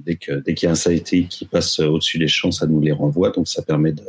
[0.05, 2.81] dès que dès qu'il y a un satellite qui passe au-dessus des champs, ça nous
[2.81, 3.31] les renvoie.
[3.31, 4.03] Donc ça permet de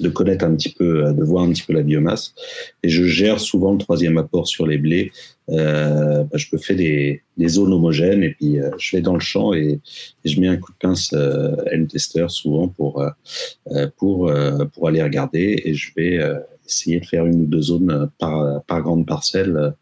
[0.00, 2.34] de connaître un petit peu, de voir un petit peu la biomasse.
[2.82, 5.12] Et je gère souvent le troisième apport sur les blés.
[5.50, 9.14] Euh, bah, je me fais des, des, zones homogènes et puis euh, je vais dans
[9.14, 9.80] le champ et,
[10.24, 11.56] je mets un coup de pince euh,
[11.90, 14.30] tester souvent pour euh, pour
[14.74, 16.18] pour aller regarder et je vais
[16.66, 19.72] essayer de faire une ou deux zones par par grande parcelle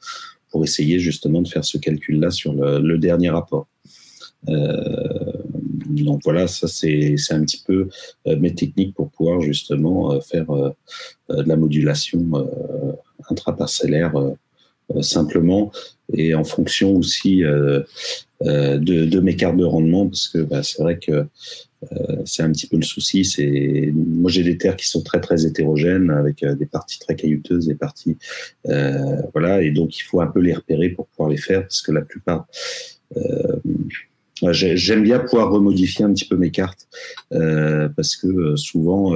[0.50, 3.66] pour essayer justement de faire ce calcul là sur le, le dernier rapport.
[5.88, 7.88] Donc voilà, ça c'est un petit peu
[8.26, 12.48] mes techniques pour pouvoir justement faire de la modulation
[13.30, 14.12] intraparcellaire
[14.94, 15.72] euh, simplement
[16.12, 17.80] et en fonction aussi euh,
[18.42, 21.26] euh, de, de, mes cartes de rendement parce que bah, c'est vrai que
[22.24, 23.22] c'est un petit peu le souci.
[23.94, 27.74] Moi j'ai des terres qui sont très très hétérogènes avec des parties très caillouteuses, des
[27.74, 28.16] parties
[28.64, 31.92] voilà et donc il faut un peu les repérer pour pouvoir les faire parce que
[31.92, 32.46] la plupart
[34.50, 36.88] j'aime bien pouvoir remodifier un petit peu mes cartes
[37.30, 39.14] parce que souvent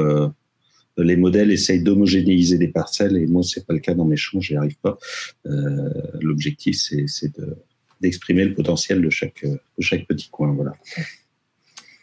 [1.02, 4.40] les modèles essayent d'homogénéiser des parcelles et moi c'est pas le cas dans mes champs,
[4.40, 4.98] j'y arrive pas.
[5.46, 5.90] Euh,
[6.20, 7.32] l'objectif c'est
[8.00, 10.72] d'exprimer le potentiel de chaque de chaque petit coin, voilà.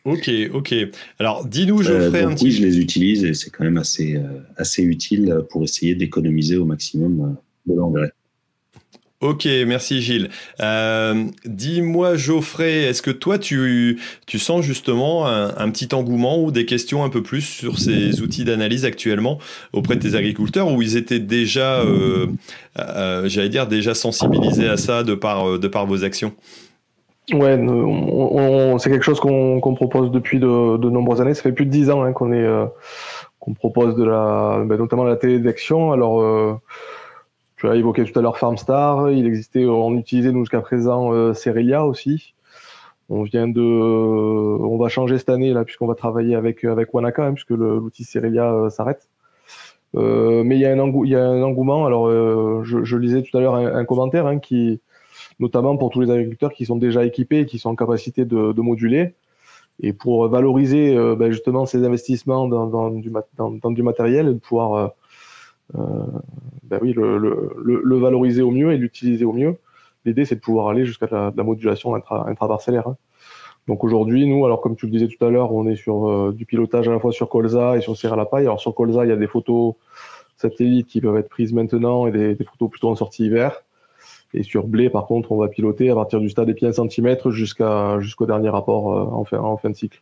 [0.06, 0.74] Ok, ok.
[1.20, 2.46] Alors, dis-nous, je ferai un petit.
[2.46, 6.56] Oui, je les utilise et c'est quand même assez, euh, assez utile pour essayer d'économiser
[6.56, 8.12] au maximum de l'engrais.
[9.20, 10.30] Ok, merci Gilles.
[10.60, 14.00] Euh, dis-moi Geoffrey, est-ce que toi tu,
[14.36, 18.86] sens justement un, petit engouement ou des questions un peu plus sur ces outils d'analyse
[18.86, 19.40] actuellement
[19.74, 22.28] auprès de tes agriculteurs où ils étaient déjà, euh,
[22.78, 26.34] euh, j'allais dire, déjà sensibilisés à ça de par, vos actions?
[27.34, 27.60] Ouais,
[28.78, 31.34] c'est quelque chose qu'on propose depuis de, de, nombreuses années.
[31.34, 35.18] Ça fait plus de dix ans hein, qu'on propose de la, ben, notamment la.
[35.92, 36.62] Alors
[37.58, 39.12] tu as évoqué tout à l'heure Farmstar.
[39.12, 42.36] Il existait, on utilisait nous jusqu'à présent euh, Cerelia aussi.
[43.10, 47.26] On vient de, on va changer cette année là puisqu'on va travailler avec avec Wanaka
[47.26, 49.10] hein, puisque l'outil Cerelia euh, s'arrête.
[49.96, 51.86] Euh, mais il y a un il y a un engouement.
[51.86, 54.82] Alors euh, je, je, lisais tout à l'heure un, commentaire hein, qui,
[55.40, 58.52] notamment pour tous les agriculteurs qui sont déjà équipés et qui sont en capacité de,
[58.52, 59.16] de moduler.
[59.80, 64.40] Et pour valoriser ben justement ces investissements dans, dans, du, dans, dans du matériel, de
[64.40, 64.88] pouvoir euh,
[65.74, 69.58] ben oui, le, le, le, valoriser au mieux et l'utiliser au mieux.
[70.06, 72.88] L'idée, c'est de pouvoir aller jusqu'à la, la, modulation intra, intraparcellaire.
[72.88, 72.98] Hein.
[73.68, 76.32] Donc aujourd'hui, nous, alors comme tu le disais tout à l'heure, on est sur euh,
[76.32, 78.46] du pilotage à la fois sur Colza et sur Serre à la paille.
[78.46, 79.76] Alors sur Colza, il y a des photos
[80.38, 83.62] satellites qui peuvent être prises maintenant et des, des photos plutôt en sortie hiver.
[84.34, 86.90] Et sur blé, par contre, on va piloter à partir du stade des pieds 1
[86.90, 90.02] cm jusqu'à jusqu'au dernier rapport euh, en, fin, en fin de cycle.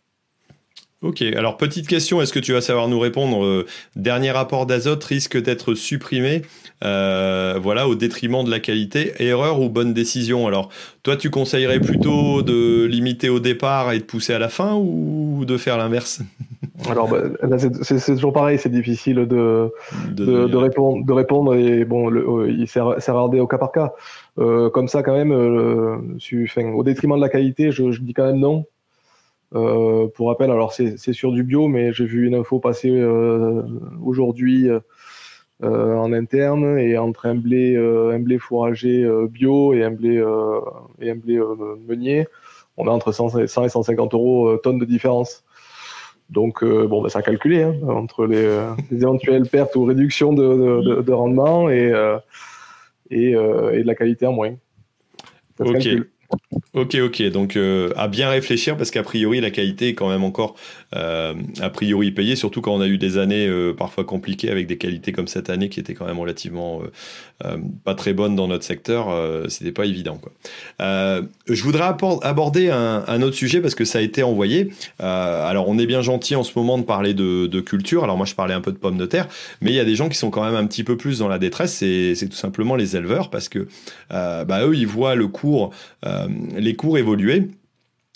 [1.01, 3.65] Ok, alors petite question, est-ce que tu vas savoir nous répondre euh,
[3.97, 6.43] Dernier rapport d'azote risque d'être supprimé,
[6.85, 9.11] euh, voilà, au détriment de la qualité.
[9.19, 10.47] Erreur ou bonne décision?
[10.47, 10.69] Alors,
[11.03, 15.43] toi, tu conseillerais plutôt de limiter au départ et de pousser à la fin ou
[15.45, 16.21] de faire l'inverse?
[16.89, 19.71] Alors, bah, c'est toujours pareil, c'est difficile de,
[20.11, 22.09] de, répondre, de répondre et bon,
[22.47, 23.93] il s'est regardé au cas par cas.
[24.39, 28.39] Euh, comme ça, quand même, au détriment de la qualité, je, je dis quand même
[28.39, 28.65] non.
[29.55, 33.61] Euh, pour rappel, alors c'est sur du bio, mais j'ai vu une info passer euh,
[34.03, 40.15] aujourd'hui euh, en interne et entre un blé, un blé fourragé bio et un blé,
[40.99, 41.39] et un blé
[41.87, 42.27] meunier,
[42.75, 45.43] on a entre 100, et 150 euros tonnes de différence.
[46.29, 48.59] Donc, bon, bah, ça a calculé hein, entre les,
[48.91, 51.93] éventuelles pertes ou réductions de, de, de rendement et,
[53.09, 54.55] et, et, de la qualité en moins.
[55.59, 55.87] ok.
[56.75, 57.21] Ok, ok.
[57.31, 60.55] Donc, euh, à bien réfléchir parce qu'a priori, la qualité est quand même encore
[60.95, 64.67] euh, a priori payée, surtout quand on a eu des années euh, parfois compliquées avec
[64.67, 66.81] des qualités comme cette année qui étaient quand même relativement
[67.83, 69.07] pas très bonnes dans notre secteur.
[69.49, 70.19] C'était pas évident.
[70.79, 71.83] Je voudrais
[72.23, 74.71] aborder un, autre sujet parce que ça a été envoyé.
[74.99, 78.03] alors, on est bien gentil en ce moment de parler de, de, culture.
[78.03, 79.27] Alors, moi, je parlais un peu de pommes de terre,
[79.61, 81.27] mais il y a des gens qui sont quand même un petit peu plus dans
[81.27, 81.73] la détresse.
[81.73, 83.67] C'est tout simplement les éleveurs parce que
[84.09, 85.71] bah, eux, ils voient le cours
[86.55, 87.47] les cours évoluaient.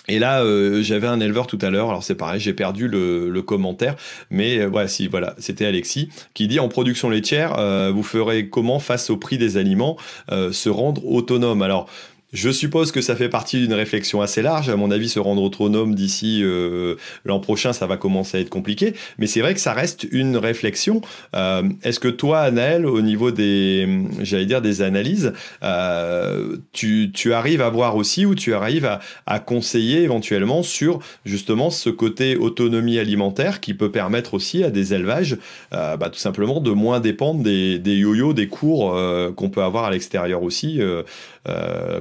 [0.09, 3.41] Et là, euh, j'avais un éleveur tout à l'heure, alors c'est pareil, j'ai perdu le,
[3.41, 3.95] commentaire,
[4.31, 9.09] mais euh, voilà, c'était Alexis qui dit en production laitière, euh, vous ferez comment face
[9.09, 9.97] au prix des aliments
[10.29, 11.61] se rendre autonome?
[11.61, 11.87] Alors,
[12.31, 14.69] je suppose que ça fait partie d'une réflexion assez large.
[14.69, 18.49] À mon avis, se rendre autonome d'ici euh, l'an prochain, ça va commencer à être
[18.49, 18.93] compliqué.
[19.17, 21.01] Mais c'est vrai que ça reste une réflexion.
[21.35, 23.87] Euh, est-ce que toi, Anaël, au niveau des,
[24.21, 30.01] j'allais dire, des analyses, euh, tu, arrives à voir aussi ou tu arrives à, conseiller
[30.01, 35.37] éventuellement sur justement ce côté autonomie alimentaire qui peut permettre aussi à des élevages,
[35.71, 38.97] bah, tout simplement, de moins dépendre des, des yo-yo, des cours
[39.35, 40.79] qu'on peut avoir à l'extérieur aussi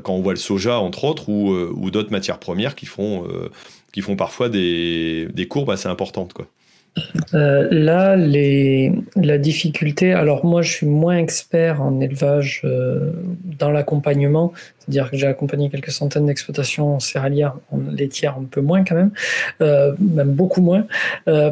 [0.02, 3.50] quand on voit le soja entre autres ou, euh, d'autres matières premières qui font, euh,
[3.92, 6.32] qui font parfois des, courbes assez importantes.
[6.32, 6.46] Quoi.
[7.34, 13.10] Euh, là, la difficulté, alors moi je suis moins expert en élevage euh,
[13.44, 17.54] dans l'accompagnement, c'est-à-dire que j'ai accompagné quelques centaines d'exploitations céréalières,
[17.92, 19.12] laitières un peu moins quand même,
[19.60, 20.86] euh, même beaucoup moins.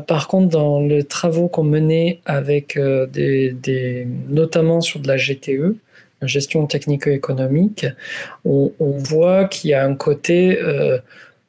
[0.07, 2.79] par contre, dans les travaux qu'on menait avec
[3.13, 5.77] des, notamment sur de la GTE,
[6.23, 7.87] gestion technico-économique,
[8.45, 10.59] on, voit qu'il y a un côté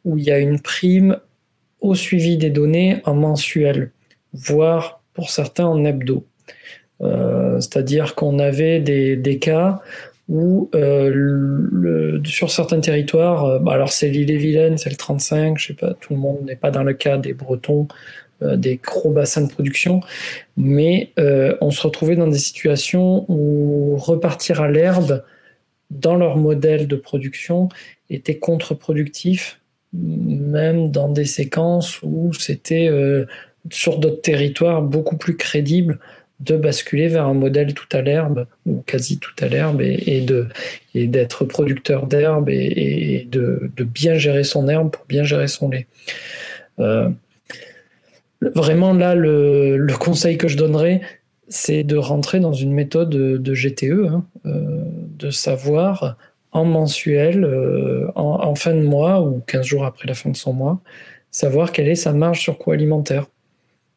[0.03, 1.17] où il y a une prime
[1.81, 3.91] au suivi des données en mensuel,
[4.33, 6.25] voire pour certains en hebdo.
[7.01, 9.81] Euh, c'est-à-dire qu'on avait des, cas
[10.29, 15.57] où euh, sur certains territoires, euh, bah, alors c'est l'île et Vilaine, c'est le 35,
[15.59, 17.87] je sais pas, tout le monde n'est pas dans le cas des Bretons,
[18.41, 20.01] des gros bassins de production,
[20.55, 25.23] mais on se retrouvait dans des situations où repartir à l'herbe
[25.89, 27.69] dans leur modèle de production
[28.09, 29.59] était contre-productif
[29.93, 33.25] même dans des séquences où c'était euh,
[33.71, 35.99] sur d'autres territoires beaucoup plus crédible
[36.39, 40.23] de basculer vers un modèle tout à l'herbe ou quasi tout à l'herbe et,
[40.93, 45.87] d'être producteur d'herbe et, de, bien gérer son herbe pour bien gérer son lait.
[46.79, 47.09] Euh,
[48.41, 51.01] vraiment là, le, conseil que je donnerais,
[51.47, 54.83] c'est de rentrer dans une méthode de, GTE, hein, euh,
[55.17, 56.17] de savoir
[56.51, 60.53] en mensuel, euh, en, fin de mois ou 15 jours après la fin de son
[60.53, 60.81] mois,
[61.31, 63.27] savoir quelle est sa marge sur coût alimentaire.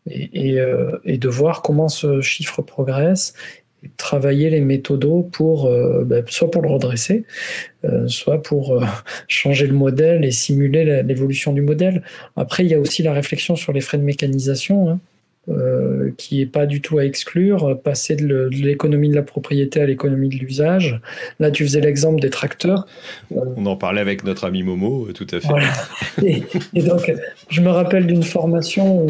[0.07, 3.35] Et, euh, de voir comment ce chiffre progresse
[3.69, 7.25] et travailler les méthodos pour euh, ben, soit pour le redresser,
[8.07, 8.83] soit pour
[9.29, 12.03] changer le modèle et simuler l'évolution du modèle.
[12.37, 14.91] Après, il y a aussi la réflexion sur les frais de mécanisation.
[14.91, 15.01] Hein.
[15.49, 19.87] Euh, qui est pas du tout à exclure, passer de l'économie de la propriété à
[19.87, 21.01] l'économie de l'usage.
[21.41, 22.87] Là, tu faisais l'exemple des tracteurs.
[23.35, 26.23] On en parlait avec notre ami Momo, euh, tout à fait.
[26.75, 27.11] Et, donc,
[27.49, 29.07] je me rappelle d'une formation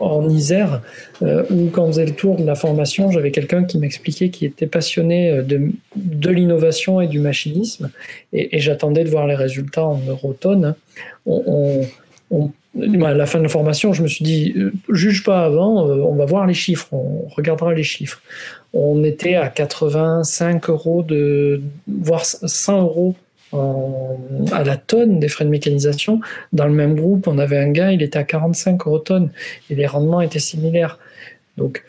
[0.00, 0.80] en, Isère,
[1.20, 4.48] euh, où quand on faisait le tour de la formation, j'avais quelqu'un qui m'expliquait qu'il
[4.48, 7.90] était passionné de, de l'innovation et du machinisme,
[8.32, 10.74] et, j'attendais de voir les résultats en eurotonnes.
[11.26, 11.86] on,
[12.30, 12.50] on
[12.80, 15.96] à la fin de la formation, je me suis dit, euh, juge pas avant, euh,
[15.96, 18.20] on va voir les chiffres, on regardera les chiffres.
[18.72, 23.14] On était à 85 euros, de, voire 100 euros
[24.50, 26.20] à la tonne des frais de mécanisation.
[26.52, 29.30] Dans le même groupe, on avait un gars, il était à 45 euros tonne
[29.70, 30.98] et les rendements étaient similaires.
[31.56, 31.84] Donc,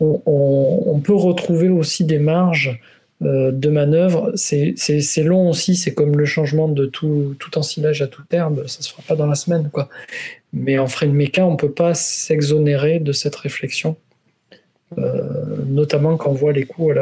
[0.00, 2.80] on peut retrouver aussi des marges
[3.24, 8.32] de manœuvre, c'est long aussi, c'est comme le changement de tout, tout ensilage à toute
[8.32, 9.70] herbe, ça se fera pas dans la semaine.
[9.72, 9.88] quoi.
[10.52, 13.96] Mais en frein de méca, on peut pas s'exonérer de cette réflexion.
[14.98, 16.92] Euh, notamment quand on voit les coûts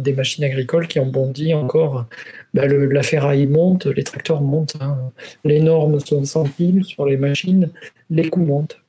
[0.00, 2.06] des machines agricoles qui ont bondi encore.
[2.52, 4.76] Bah, la ferraille monte, les tracteurs montent.
[4.80, 4.98] Hein.
[5.44, 7.70] Les normes sont sans fil sur les machines,
[8.10, 8.79] les coûts montent.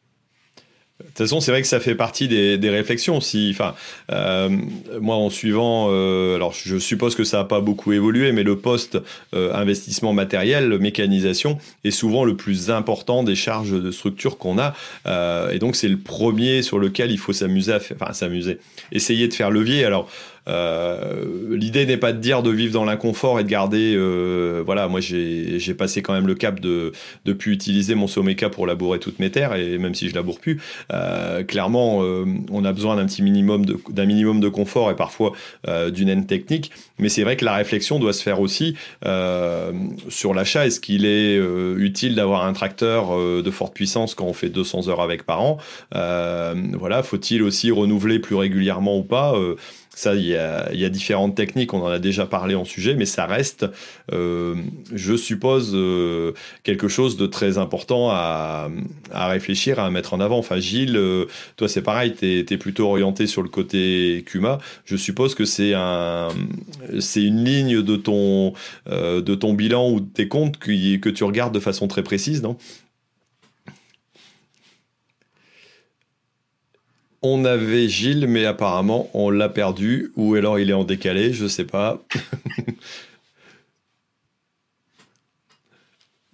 [1.12, 3.49] De toute façon, c'est vrai que ça fait partie des, réflexions aussi.
[3.53, 3.76] Enfin,
[4.14, 4.47] euh,
[5.01, 8.57] moi, en suivant, euh, alors je suppose que ça n'a pas beaucoup évolué, mais le
[8.57, 8.97] poste
[9.36, 14.74] euh, investissement matériel, mécanisation, est souvent le plus important des charges de structure qu'on a.
[15.51, 18.59] et donc, c'est le premier sur lequel il faut s'amuser, enfin s'amuser,
[18.93, 19.84] essayer de faire levier.
[19.84, 20.09] Alors,
[20.48, 23.94] euh, l'idée n'est pas de dire de vivre dans l'inconfort et de garder.
[23.96, 26.92] Euh, voilà, moi j'ai passé quand même le cap de
[27.26, 30.39] de plus utiliser mon Someca pour labourer toutes mes terres et même si je laboure
[30.39, 30.60] plus,
[30.92, 32.02] euh, clairement
[32.52, 35.34] on a besoin d'un petit minimum d'un minimum de confort et parfois
[35.92, 36.72] d'une aide technique.
[37.00, 38.76] Mais c'est vrai que la réflexion doit se faire aussi
[40.10, 40.66] sur l'achat.
[40.66, 41.38] Est-ce qu'il est,
[41.78, 45.58] utile d'avoir un tracteur de forte puissance quand on fait 200 heures avec par an?
[45.92, 49.36] Voilà, faut-il aussi renouveler plus régulièrement ou pas?
[49.94, 53.26] Ça, il y, a, différentes techniques, on en a déjà parlé en sujet, mais ça
[53.26, 53.66] reste,
[54.14, 54.56] euh,
[54.94, 56.32] je suppose, euh,
[56.64, 58.70] quelque chose de très important à,
[59.12, 60.38] réfléchir, à mettre en avant.
[60.38, 61.26] Enfin, Gilles, euh,
[61.58, 64.60] toi c'est pareil, tu es, plutôt orienté sur le côté Cuma.
[64.86, 66.30] Je suppose que c'est un,
[67.18, 68.54] une ligne de ton,
[68.89, 72.42] de ton bilan ou de tes comptes que, que tu regardes de façon très précise,
[72.42, 72.56] non?
[77.22, 81.47] On avait Gilles, mais apparemment on l'a perdu, ou alors il est en décalé, je
[81.47, 82.01] sais pas.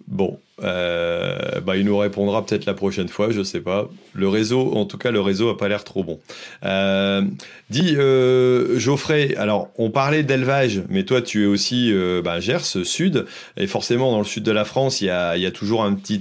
[0.08, 3.88] bon, euh, bah, il nous répondra peut-être la prochaine fois, je sais pas.
[4.14, 6.18] Le réseau, en tout cas, le réseau a pas l'air trop bon.
[6.64, 7.22] Euh,
[7.70, 11.92] dis, euh, Geoffrey, alors on parlait d'élevage, mais toi tu es aussi
[12.24, 13.26] bah, Gers, sud,
[13.56, 16.20] et forcément dans le sud de la France, il y a, toujours un petit,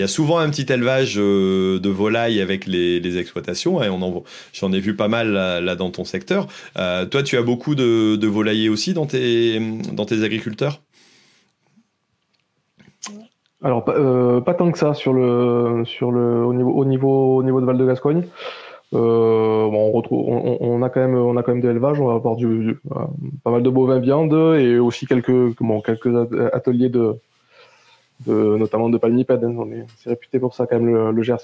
[0.00, 4.24] il y a souvent un petit élevage euh, de volailles avec les, exploitations, et on
[4.54, 6.46] j'en ai vu pas mal là, dans ton secteur.
[6.78, 9.60] Euh, toi, tu as beaucoup de, de, volaillers aussi dans tes,
[10.24, 10.80] agriculteurs?
[13.62, 17.76] Alors pas, tant que ça sur le au niveau au niveau au niveau de Val
[17.76, 18.24] de Gascogne.
[18.92, 22.00] on a quand même, on a de l'élevage.
[22.00, 22.38] On va avoir
[23.44, 25.60] pas mal de bovins viande et aussi quelques
[26.54, 27.16] ateliers de,
[28.26, 29.44] de notamment de palmipèdes.
[29.44, 29.54] Hein.
[29.56, 31.38] On est, réputé pour ça quand même le, le Gers.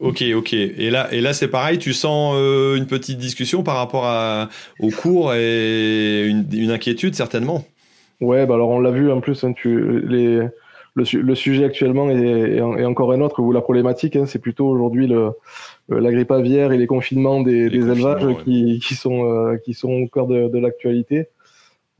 [0.00, 0.52] Ok, ok.
[0.52, 4.48] Et là, et là c'est pareil, tu sens euh, une petite discussion par rapport à,
[4.80, 7.64] au cours et une, inquiétude certainement
[8.20, 10.42] Ouais, bah alors on l'a vu en plus, hein, tu, les,
[10.94, 15.30] le, sujet actuellement est, encore un autre, ou la problématique, hein, c'est plutôt aujourd'hui le,
[15.88, 20.08] la grippe aviaire et les confinements des, élevages qui, qui, sont, euh, qui sont au
[20.08, 21.28] cœur de, l'actualité,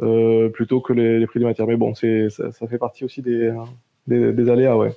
[0.01, 1.67] euh, plutôt que les, prix des matières.
[1.67, 3.53] Mais bon, ça, fait partie aussi des,
[4.07, 4.93] des, des aléas, ouais.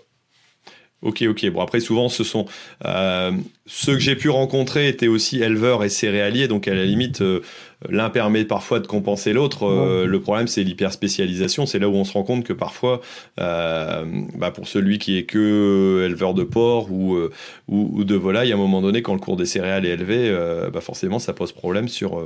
[1.05, 1.49] Ok, ok.
[1.51, 2.45] Bon, après, souvent, ce sont
[2.83, 3.31] euh,
[3.67, 7.41] ceux que j'ai pu rencontrer étaient aussi éleveurs et céréaliers, donc à la limite, euh,
[7.89, 9.63] l'un permet parfois de compenser l'autre.
[9.63, 11.65] Euh, le problème, c'est l'hyper spécialisation.
[11.65, 13.01] C'est là où on se rend compte que parfois,
[13.39, 14.05] euh,
[14.37, 17.31] bah, pour celui qui est que éleveur de porc ou, euh,
[17.67, 20.35] ou, de volaille, à un moment donné, quand le cours des céréales est élevé,
[20.71, 22.23] bah, forcément, ça pose problème sur,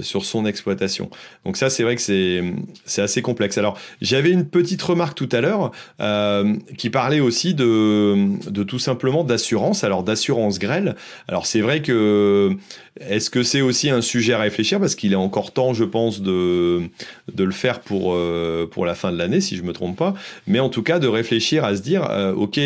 [0.00, 1.10] sur son exploitation.
[1.44, 3.58] Donc ça, c'est vrai que c'est assez complexe.
[3.58, 5.70] Alors, j'avais une petite remarque tout à l'heure
[6.76, 9.84] qui parlait aussi de, de tout simplement d'assurance.
[9.84, 10.96] Alors, d'assurance grêle.
[11.28, 12.56] Alors, c'est vrai que
[13.00, 16.82] est-ce que c'est aussi un sujet réfléchir Parce qu'il est encore temps, je pense, de,
[17.32, 19.96] de le faire pour, euh, pour la fin de l'année, si je ne me trompe
[19.96, 20.14] pas.
[20.46, 22.60] Mais en tout cas, de réfléchir à se dire, euh, OK,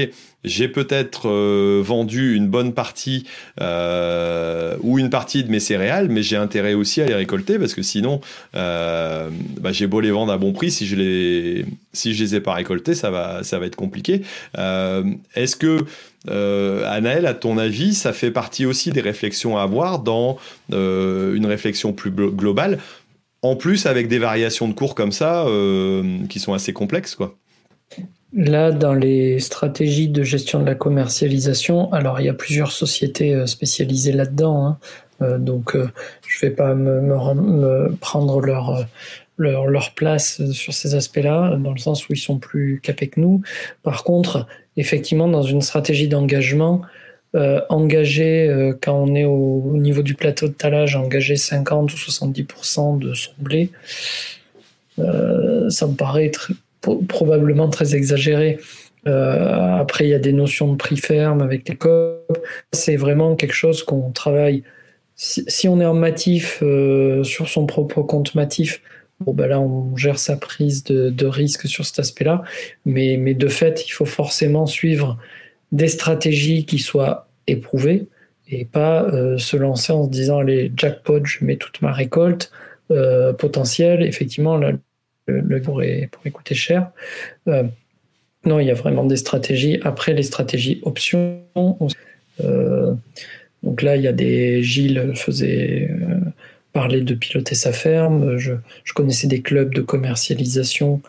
[0.44, 3.24] j'ai peut-être euh, vendu une bonne partie
[3.60, 7.82] ou une partie de mes céréales, mais j'ai intérêt aussi à les récolter parce que
[7.82, 8.20] sinon,
[8.52, 9.28] bah,
[9.72, 12.94] j'ai beau les vendre à bon prix, si je les si les ai pas récoltés,
[12.94, 14.22] ça va ça va être compliqué.
[14.54, 15.84] Est-ce que
[16.30, 20.38] euh, Anaël, à ton avis, ça fait partie aussi des réflexions à avoir dans
[20.72, 22.78] euh, une réflexion plus globale,
[23.42, 27.34] en plus avec des variations de cours comme ça euh, qui sont assez complexes, quoi.
[28.34, 33.46] Là, dans les stratégies de gestion de la commercialisation, alors il y a plusieurs sociétés
[33.46, 34.76] spécialisées là-dedans,
[35.20, 35.38] hein.
[35.38, 38.86] donc je ne vais pas me, prendre leur,
[39.38, 43.18] leur, leur, place sur ces aspects-là, dans le sens où ils sont plus capés que
[43.18, 43.40] nous.
[43.82, 44.46] Par contre,
[44.78, 46.82] effectivement, dans une stratégie d'engagement,
[47.34, 51.96] euh, engager, euh, quand on est au, niveau du plateau de talage, engager 50 ou
[51.96, 53.70] 70% de son blé,
[54.98, 56.30] euh, ça me paraît
[57.08, 58.58] probablement très exagéré.
[59.04, 62.38] après, il y a des notions de prix ferme avec les COP.
[62.72, 64.64] C'est vraiment quelque chose qu'on travaille.
[65.16, 66.62] Si, on est en matif,
[67.22, 68.80] sur son propre compte matif,
[69.20, 72.42] Bon, ben là, on gère sa prise de, risque sur cet aspect-là.
[72.84, 75.18] Mais, mais de fait, il faut forcément suivre
[75.72, 78.06] des stratégies qui soient éprouvées
[78.50, 82.52] et pas euh, se lancer en se disant les jackpot, je mets toute ma récolte
[82.90, 84.02] euh, potentielle.
[84.02, 84.72] Effectivement, là,
[85.26, 86.90] le, le pourrait, pourrait, coûter cher.
[87.48, 87.64] Euh,
[88.44, 89.80] non, il y a vraiment des stratégies.
[89.82, 91.42] Après, les stratégies options.
[93.64, 94.62] donc là, il y a des.
[94.62, 95.90] Gilles faisait
[96.78, 98.38] parler de piloter sa ferme.
[98.38, 98.52] Je,
[98.94, 101.02] connaissais des clubs de commercialisation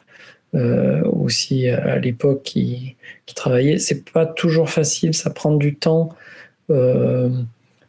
[0.55, 2.95] euh, aussi à, l'époque qui,
[3.27, 3.77] qui, travaillaient.
[3.77, 6.09] C'est pas toujours facile, ça prend du temps.
[6.71, 7.29] Euh,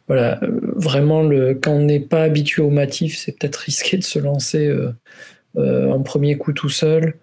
[0.07, 0.39] voilà,
[0.75, 4.67] vraiment, le, quand on n'est pas habitué au matif, c'est peut-être risqué de se lancer
[4.67, 7.15] euh, en premier coup tout seul.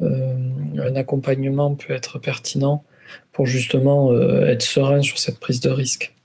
[0.00, 2.84] un accompagnement peut être pertinent
[3.32, 3.98] pour justement
[4.52, 6.15] être serein sur cette prise de risque.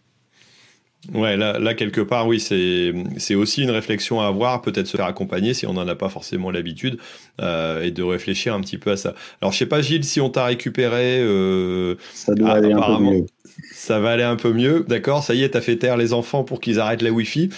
[1.16, 5.08] Ouais, là, là, quelque part, oui, c'est aussi une réflexion à avoir, peut-être se faire
[5.08, 7.00] accompagner si on n'en a pas forcément l'habitude,
[7.42, 9.16] euh, et de réfléchir un petit peu à ça.
[9.42, 13.04] Alors, je sais pas, Gilles, si on t'a récupéré, euh, ça doit aller un peu
[13.04, 13.26] mieux.
[13.74, 16.44] Ça va aller un peu mieux, d'accord Ça y est, t'as fait taire les enfants
[16.44, 17.50] pour qu'ils arrêtent la Wi-Fi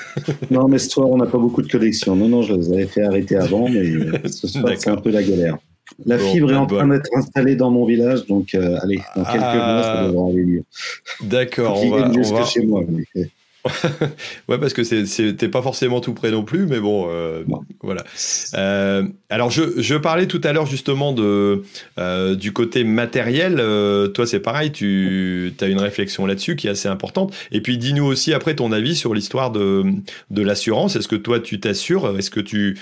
[0.50, 2.14] Non, mais ce soir, on n'a pas beaucoup de connexion.
[2.14, 3.84] Non, non, je les avais fait arrêter avant, mais
[4.28, 5.58] ce soir, c'est un peu la galère.
[6.06, 9.42] La fibre est en train d'être installée dans mon village, donc euh, allez, dans quelques
[9.42, 9.72] ah.
[9.74, 10.64] mois, ça devrait aller mieux.
[11.22, 12.08] D'accord, on va.
[12.08, 12.44] On va...
[12.44, 12.82] chez moi.
[14.48, 17.44] ouais, parce que c'était pas forcément tout près non plus, mais bon, euh,
[17.80, 18.02] voilà.
[18.54, 21.62] Euh, alors, je, je, parlais tout à l'heure justement de,
[21.98, 23.56] euh, du côté matériel.
[24.14, 27.34] Toi, c'est pareil, tu as une réflexion là-dessus qui est assez importante.
[27.52, 29.84] Et puis, dis-nous aussi après ton avis sur l'histoire de,
[30.30, 30.96] de l'assurance.
[30.96, 32.18] Est-ce que toi, tu t'assures?
[32.18, 32.78] Est-ce que tu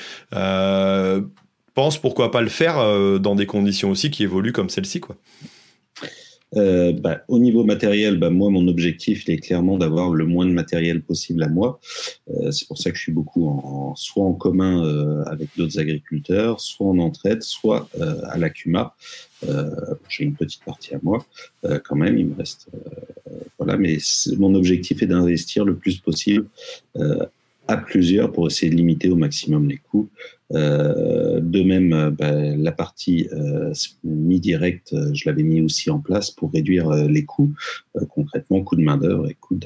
[1.74, 5.16] pense pourquoi pas le faire euh, dans des conditions aussi qui évoluent comme celle-ci quoi.
[6.56, 10.46] Euh, bah, au niveau matériel, bah, moi, mon objectif, il est clairement d'avoir le moins
[10.46, 11.78] de matériel possible à moi.
[12.28, 16.60] Euh, c'est pour ça que je suis beaucoup en, soit en commun avec d'autres agriculteurs,
[16.60, 17.88] soit en entraide, soit
[18.24, 18.96] à la CUMA.
[20.08, 21.24] J'ai une petite partie à moi,
[21.84, 22.66] quand même, il me reste.
[23.58, 23.98] voilà, mais
[24.36, 26.46] mon objectif est d'investir le plus possible
[27.70, 30.08] à plusieurs pour essayer de limiter au maximum les coûts.
[30.50, 33.28] de même, bah, la partie
[34.04, 37.54] mi-direct, je l'avais mis aussi en place pour réduire les coûts,
[38.08, 39.58] concrètement coûts de main-d'œuvre et coûts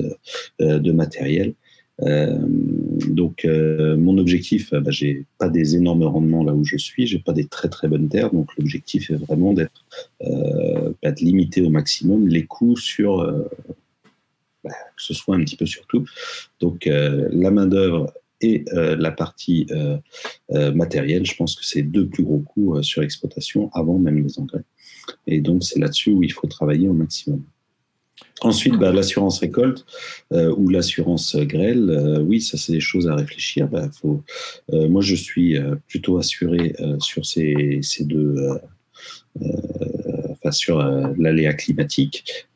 [0.60, 1.54] de, matériel.
[2.02, 2.38] Euh,
[3.08, 7.06] donc, euh, mon objectif, euh, bah, j'ai pas des énormes rendements là où je suis,
[7.06, 9.84] j'ai pas des très très bonnes terres, donc l'objectif est vraiment d'être,
[10.20, 13.24] de limiter au maximum les coûts sur,
[14.64, 16.04] bah, que ce soit un petit peu sur tout.
[16.60, 19.66] Donc, la main d'œuvre et la partie
[20.50, 24.64] matérielle, je pense que c'est deux plus gros coûts sur l'exploitation avant même les engrais.
[25.26, 27.42] Et donc, c'est là-dessus où il faut travailler au maximum.
[28.40, 29.86] Ensuite, bah, l'assurance récolte
[30.32, 33.68] euh, ou l'assurance grêle, euh, oui, ça c'est des choses à réfléchir.
[33.68, 34.22] Bah, faut,
[34.72, 35.56] euh, moi, je suis
[35.88, 38.36] plutôt assuré sur ces, ces deux,
[40.30, 40.82] enfin sur
[41.18, 42.46] l'aléa climatique,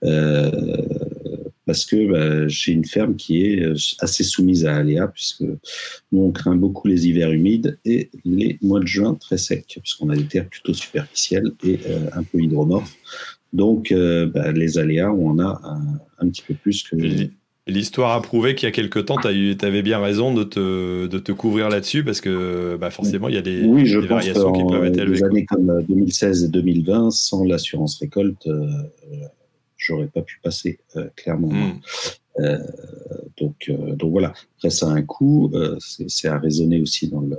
[1.69, 3.63] parce que bah, j'ai une ferme qui est
[4.01, 8.81] assez soumise à aléa, puisque nous on craint beaucoup les hivers humides et les mois
[8.81, 11.79] de juin très secs, puisqu'on a des terres plutôt superficielles et
[12.13, 12.97] un peu hydromorphes.
[13.53, 15.61] Donc, euh, bah, les aléas, on en a
[16.19, 16.97] un, petit peu plus que.
[17.67, 21.19] L'histoire a prouvé qu'il y a quelques temps, tu avais bien raison de te, de
[21.19, 24.65] te couvrir là-dessus parce que bah, forcément, il y a des, oui, je variations qui
[24.65, 25.17] peuvent être élevées.
[25.17, 28.67] Les années comme 2016 et 2020, sans l'assurance récolte, euh,
[29.79, 31.49] j'aurais pas pu passer, euh, clairement.
[31.49, 31.81] Hmm.
[32.41, 32.59] Euh,
[33.39, 34.35] donc, donc voilà.
[34.59, 37.37] Après, ça a un coût, c'est à raisonner aussi dans le,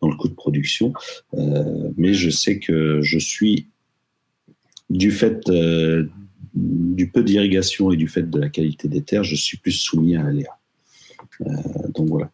[0.00, 0.92] dans le coût de production.
[1.96, 3.68] mais je sais que je suis
[4.90, 6.08] du fait euh,
[6.52, 10.16] du peu d'irrigation et du fait de la qualité des terres, je suis plus soumis
[10.16, 10.58] à l'aléa.
[11.42, 11.46] Euh,
[11.94, 12.30] donc voilà.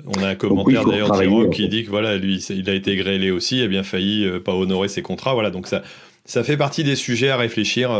[0.00, 2.96] Euh, on a un commentaire d'ailleurs Jérôme qui dit que voilà, lui, il a été
[2.96, 5.34] grêlé aussi, il a bien failli pas honorer ses contrats.
[5.34, 5.82] Voilà, donc ça,
[6.24, 7.90] ça fait partie des sujets à réfléchir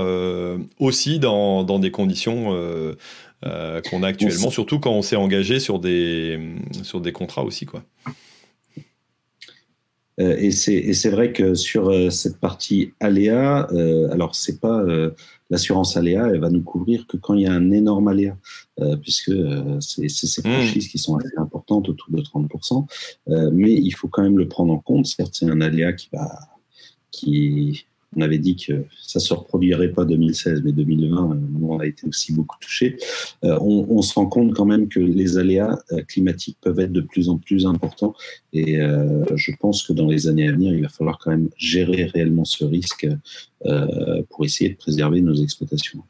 [0.78, 2.56] aussi dans, dans, des conditions
[3.42, 6.38] qu'on a actuellement, surtout quand on s'est engagé sur des,
[6.82, 7.66] sur des contrats aussi.
[7.66, 7.82] quoi.
[10.20, 14.84] Euh, et c'est vrai que sur euh, cette partie aléa, euh, alors c'est pas
[15.50, 18.36] l'assurance aléa, elle va nous couvrir que quand il y a un énorme aléa,
[19.02, 19.32] puisque
[19.80, 20.52] c'est ces mmh.
[20.52, 22.86] franchises qui sont assez importantes, autour de 30%.
[23.52, 25.06] mais il faut quand même le prendre en compte.
[25.06, 26.28] Certes, c'est un aléa qui va
[27.10, 31.86] qui on avait dit que ça se reproduirait pas 2016, mais 2020, euh, on a
[31.86, 32.96] été aussi beaucoup touché.
[33.44, 37.02] Euh, on, se rend compte quand même que les aléas euh, climatiques peuvent être de
[37.02, 38.14] plus en plus importants,
[38.52, 38.78] et
[39.34, 42.44] je pense que dans les années à venir, il va falloir quand même gérer réellement
[42.44, 43.06] ce risque
[44.30, 46.02] pour essayer de préserver nos exploitations.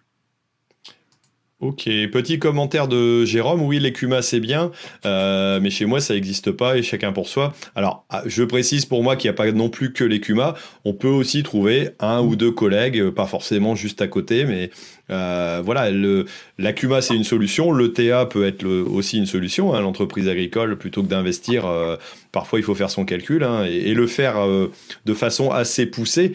[1.60, 3.62] Ok, petit commentaire de Jérôme.
[3.62, 4.70] Oui, l'écuma c'est bien,
[5.04, 7.52] euh, mais chez moi ça n'existe pas et chacun pour soi.
[7.74, 10.54] Alors, ah, je précise pour moi qu'il n'y a pas non plus que l'écuma.
[10.84, 14.70] On peut aussi trouver un ou deux collègues, pas forcément juste à côté, mais
[15.10, 16.26] euh, voilà, le,
[16.58, 17.72] la CUMA, c'est une solution.
[17.72, 19.74] Le TA peut être aussi une solution.
[19.74, 21.96] Hein, L'entreprise agricole, plutôt que d'investir, euh,
[22.32, 24.70] parfois il faut faire son calcul hein, et, le faire euh,
[25.06, 26.32] de façon assez poussée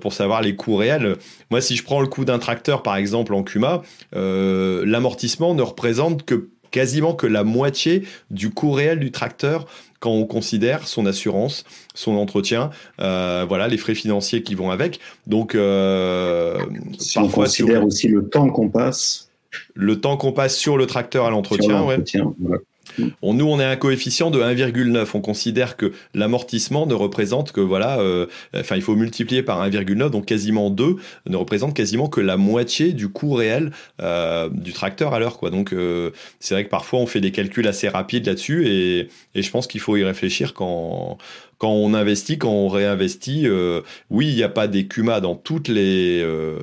[0.00, 1.16] pour savoir les coûts réels.
[1.50, 6.24] Moi, si je prends le coût d'un tracteur, par exemple, en CUMA, l'amortissement ne représente
[6.24, 9.66] que quasiment que la moitié du coût réel du tracteur
[10.00, 11.64] quand on considère son assurance,
[11.94, 12.70] son entretien,
[13.00, 14.98] euh, voilà, les frais financiers qui vont avec.
[15.26, 16.58] Donc, euh,
[16.98, 19.28] si on considère aussi le temps qu'on passe.
[19.74, 21.98] Le temps qu'on passe sur le tracteur à l'entretien, ouais.
[23.22, 25.08] On, nous, on est un coefficient de 1,9.
[25.14, 30.10] On considère que l'amortissement ne représente que, voilà, euh, enfin, il faut multiplier par 1,9,
[30.10, 30.96] donc quasiment 2,
[31.28, 35.50] ne représente quasiment que la moitié du coût réel euh, du tracteur à l'heure, quoi.
[35.50, 36.10] Donc, euh,
[36.40, 39.66] c'est vrai que parfois, on fait des calculs assez rapides là-dessus et, et je pense
[39.66, 41.18] qu'il faut y réfléchir quand,
[41.60, 45.34] quand on investit, quand on réinvestit, euh, oui, il n'y a pas des CUMA dans
[45.34, 46.58] toutes les, euh,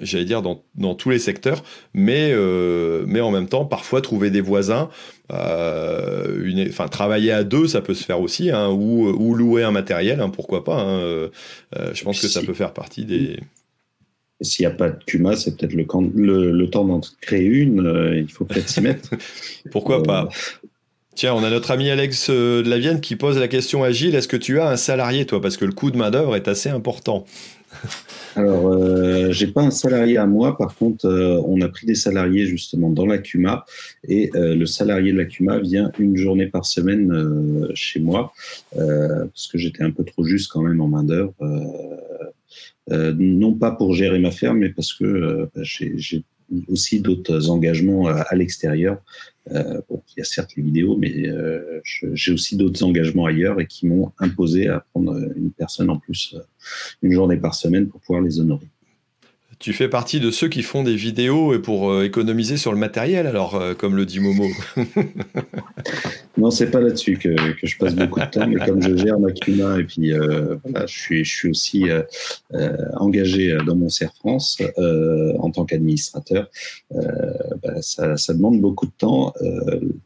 [0.00, 4.30] j'allais dire dans, dans, tous les secteurs, mais euh, mais en même temps, parfois trouver
[4.30, 4.88] des voisins,
[5.30, 9.72] une, enfin travailler à deux, ça peut se faire aussi, hein, ou, ou louer un
[9.72, 10.80] matériel, hein, pourquoi pas.
[10.80, 11.28] Hein,
[11.92, 13.40] je pense que ça peut faire partie des.
[14.42, 18.14] S'il n'y a pas de CUMA, c'est peut-être le, le, le, temps d'en créer une.
[18.16, 19.10] il faut peut-être s'y mettre.
[19.72, 20.28] pourquoi pas
[21.16, 23.90] Tiens, on a notre ami Alex euh, de la Vienne qui pose la question à
[23.90, 25.40] Gilles est-ce que tu as un salarié, toi?
[25.40, 27.24] Parce que le coût de main-d'œuvre est assez important.
[28.36, 30.58] Alors, euh, j'ai pas un salarié à moi.
[30.58, 33.64] Par contre, euh, on a pris des salariés justement dans la CUMA
[34.06, 37.10] et euh, le salarié de la CUMA vient une journée par semaine
[37.72, 38.34] chez moi
[38.74, 41.32] parce que j'étais un peu trop juste quand même en main d'œuvre.
[42.90, 46.24] non pas pour gérer ma ferme, mais parce que j'ai
[46.68, 48.98] aussi d'autres engagements à l'extérieur
[49.52, 53.60] euh, bon, il y a certes les vidéos, mais euh, j'ai aussi d'autres engagements ailleurs
[53.60, 56.40] et qui m'ont imposé à prendre une personne en plus euh,
[57.02, 58.68] une journée par semaine pour pouvoir les honorer.
[59.58, 62.78] Tu fais partie de ceux qui font des vidéos et pour euh, économiser sur le
[62.78, 64.48] matériel, alors, euh, comme le dit Momo.
[66.36, 69.18] non, c'est pas là-dessus que, que, je passe beaucoup de temps, mais comme je gère
[69.18, 71.84] ma climat et puis euh, voilà, je suis, je suis aussi
[72.94, 74.60] engagé dans mon CER France
[75.38, 76.50] en tant qu'administrateur,
[76.92, 79.32] bah, ça, ça, demande beaucoup de temps.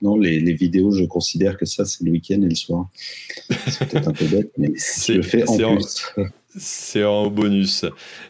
[0.03, 2.89] non, les, les, vidéos, je considère que ça, c'est le week-end et le soir.
[3.67, 6.13] C'est peut-être un peu bête, mais je le fais en plus.
[6.57, 7.85] C'est en bonus.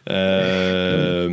[0.09, 1.29] Euh,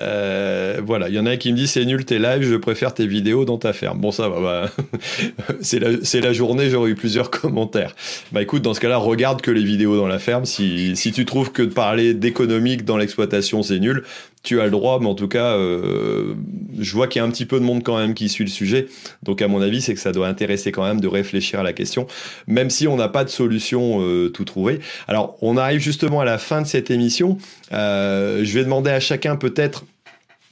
[0.00, 2.94] euh, voilà, il y en a qui me dit c'est nul tes lives, je préfère
[2.94, 4.00] tes vidéos dans ta ferme.
[4.00, 4.70] Bon, ça va, bah,
[5.60, 7.96] c'est la, la, journée, j'aurais eu plusieurs commentaires.
[8.30, 10.44] Bah écoute, dans ce cas-là, regarde que les vidéos dans la ferme.
[10.44, 14.04] Si, si tu trouves que de parler d'économique dans l'exploitation c'est nul,
[14.48, 16.32] tu as le droit, mais en tout cas, euh,
[16.78, 18.50] je vois qu'il y a un petit peu de monde quand même qui suit le
[18.50, 18.86] sujet.
[19.22, 21.74] Donc, à mon avis, c'est que ça doit intéresser quand même de réfléchir à la
[21.74, 22.06] question,
[22.46, 24.80] même si on n'a pas de solution euh, tout trouvé.
[25.06, 27.36] Alors, on arrive justement à la fin de cette émission.
[27.72, 29.84] Euh, je vais demander à chacun peut-être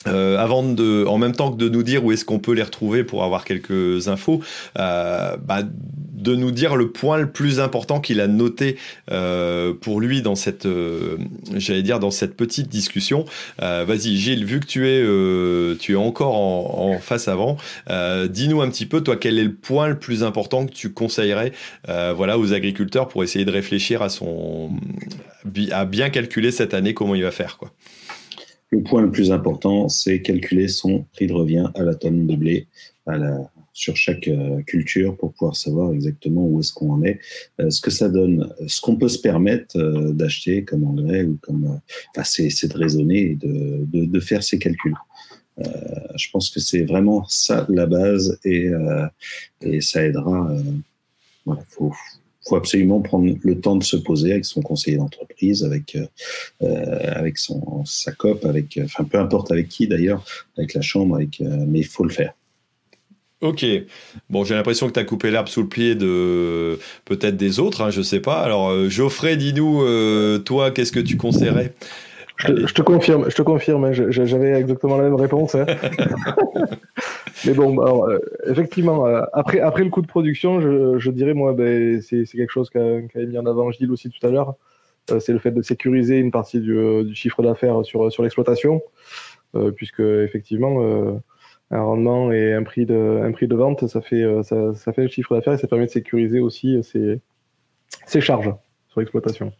[0.07, 2.62] euh, avant de, en même temps que de nous dire où est-ce qu'on peut les
[2.62, 4.40] retrouver pour avoir quelques infos,
[4.78, 8.76] euh, bah, de nous dire le point le plus important qu'il a noté
[9.12, 11.16] euh, pour lui dans cette, euh,
[11.54, 13.24] j'allais dire dans cette petite discussion.
[13.62, 17.57] Euh, vas-y, Gilles, vu que tu es, euh, tu es encore en, en face avant,
[18.28, 21.52] dis-nous un petit peu, toi, quel est le point le plus important que tu conseillerais,
[21.86, 24.70] voilà, aux agriculteurs pour essayer de réfléchir à son,
[25.70, 27.72] à bien calculer cette année comment il va faire, quoi.
[28.77, 32.37] Le point le plus important, c'est calculer son prix de revient à la tonne de
[32.37, 32.66] blé
[33.72, 37.18] sur chaque euh, culture pour pouvoir savoir exactement où est-ce qu'on en est,
[37.59, 41.39] euh, ce que ça donne, ce qu'on peut se permettre euh, d'acheter comme engrais ou
[41.41, 41.81] comme.
[42.11, 44.97] Enfin, c'est de raisonner et de, faire ces calculs.
[45.59, 48.70] je pense que c'est vraiment ça la base et,
[49.62, 50.55] et ça aidera.
[51.47, 51.93] voilà, faut,
[52.47, 55.97] faut absolument prendre le temps de se poser avec son conseiller d'entreprise, avec
[56.62, 60.24] euh, avec son sa COP, avec enfin peu importe avec qui d'ailleurs,
[60.57, 62.34] avec la chambre, avec euh, mais il faut le faire.
[63.42, 63.66] Ok.
[64.30, 67.82] Bon, j'ai l'impression que tu as coupé l'herbe sous le pied de peut-être des autres,
[67.82, 68.40] hein, je sais pas.
[68.40, 71.74] Alors, euh, Geoffrey, dis-nous, euh, toi, qu'est-ce que tu conseillerais?
[72.37, 75.55] Je te, je te, confirme, je te confirme, hein, j'avais exactement la même réponse.
[75.55, 75.66] Hein.
[77.47, 81.34] Mais bon, alors, euh, effectivement, euh, après, après le coût de production, je, je dirais,
[81.34, 84.55] moi, ben, c'est quelque chose qu'a qu mis en avant Gilles aussi tout à l'heure.
[85.11, 88.82] Euh, c'est le fait de sécuriser une partie du, du chiffre d'affaires sur, sur l'exploitation,
[89.76, 91.20] puisque effectivement,
[91.70, 95.03] un rendement et un prix de, un prix de vente, ça fait, ça, ça fait
[95.03, 97.20] le chiffre d'affaires et ça permet de sécuriser aussi ses,
[98.07, 98.53] ses charges
[98.89, 99.53] sur l'exploitation.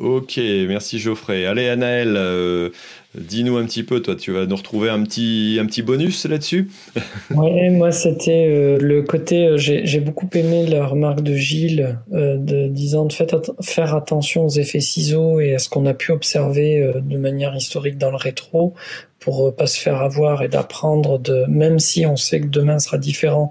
[0.00, 1.44] Ok, merci Geoffrey.
[1.44, 2.70] Allez Anaël, euh,
[3.14, 6.70] dis-nous un petit peu, toi tu vas nous retrouver un petit, un petit bonus là-dessus
[7.34, 12.68] Oui, moi c'était euh, le côté, euh, j'ai beaucoup aimé la remarque de Gilles de
[12.68, 13.12] disant de
[13.60, 17.98] faire attention aux effets ciseaux et à ce qu'on a pu observer de manière historique
[17.98, 18.72] dans le rétro
[19.18, 22.96] pour pas se faire avoir et d'apprendre de, même si on sait que demain sera
[22.96, 23.50] différent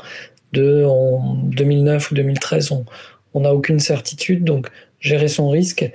[0.54, 2.72] de en 2009 ou 2013,
[3.36, 4.68] on n'a aucune certitude, donc
[5.00, 5.90] gérer son risque.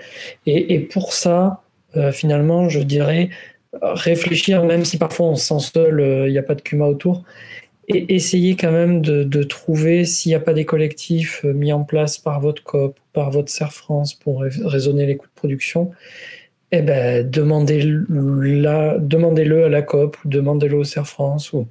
[0.47, 1.63] Et, et pour ça,
[1.97, 3.31] euh, finalement, je dirais
[3.83, 7.25] réfléchir, même si parfois on se sent seul, il n'y a pas de CUMA autour,
[7.89, 11.73] et essayer quand même de, de trouver s'il n'y a pas des collectifs euh, mis
[11.73, 15.91] en place par votre COP, par votre CER France pour raisonner les coûts de production.
[16.73, 18.07] Eh ben, demandez-le
[19.01, 21.69] demandez à la COP demandez-le au CER France ou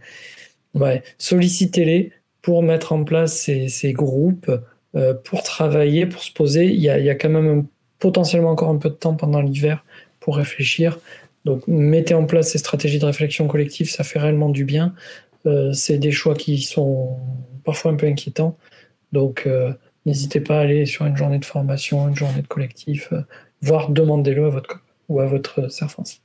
[0.75, 2.11] ouais, sollicitez-les
[2.41, 4.51] pour mettre en place ces, ces groupes
[4.95, 6.65] euh, pour travailler, pour se poser.
[6.65, 7.65] Il y a, il y a quand même
[7.99, 9.85] potentiellement encore un peu de temps pendant l'hiver
[10.19, 10.99] pour réfléchir.
[11.45, 14.93] Donc mettez en place ces stratégies de réflexion collective, ça fait réellement du bien.
[15.45, 17.17] Euh, c'est des choix qui sont
[17.63, 18.57] parfois un peu inquiétants.
[19.11, 19.73] Donc euh,
[20.05, 23.21] n'hésitez pas à aller sur une journée de formation, une journée de collectif, euh,
[23.61, 26.22] voire demandez-le à votre ou à votre servance.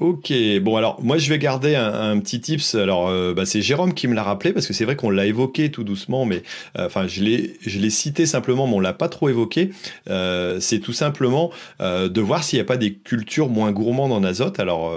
[0.00, 0.32] Ok,
[0.62, 2.74] bon alors moi je vais garder un, petit tips.
[2.74, 5.26] Alors euh, bah, c'est Jérôme qui me l'a rappelé parce que c'est vrai qu'on l'a
[5.26, 6.42] évoqué tout doucement, mais
[6.78, 9.72] euh, enfin je l'ai je l'ai cité simplement, mais on l'a pas trop évoqué.
[10.08, 14.24] Euh, c'est tout simplement de voir s'il n'y a pas des cultures moins gourmandes en
[14.24, 14.58] azote.
[14.58, 14.90] Alors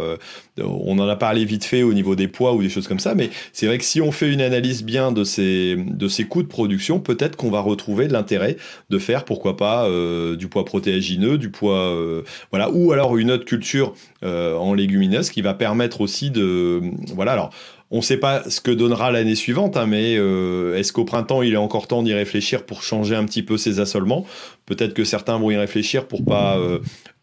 [0.62, 3.16] on en a parlé vite fait au niveau des poids ou des choses comme ça,
[3.16, 6.44] mais c'est vrai que si on fait une analyse bien de ces, de ces coûts
[6.44, 8.58] de production, peut-être qu'on va retrouver l'intérêt
[8.90, 12.22] de faire, pourquoi pas, euh, du poids protéagineux, du poids, euh,
[12.52, 13.94] voilà, ou alors une autre culture
[14.24, 16.82] euh, en légumineuse qui va permettre aussi de,
[17.16, 17.50] voilà, alors
[17.90, 21.54] on ne sait pas ce que donnera l'année suivante, hein, mais est-ce qu'au printemps, il
[21.54, 24.26] est encore temps d'y réfléchir pour changer un petit peu ses assolements?
[24.66, 26.58] Peut-être que certains vont y réfléchir pour pas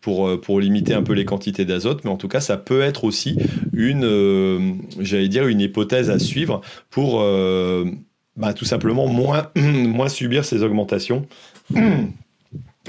[0.00, 2.82] pour, euh, pour limiter un peu les quantités d'azote, mais en tout cas, ça peut
[2.82, 3.36] être aussi
[3.72, 6.60] une, j'allais dire, une hypothèse à suivre
[6.90, 7.24] pour
[8.36, 11.26] bah, tout simplement moins, moins subir ces augmentations.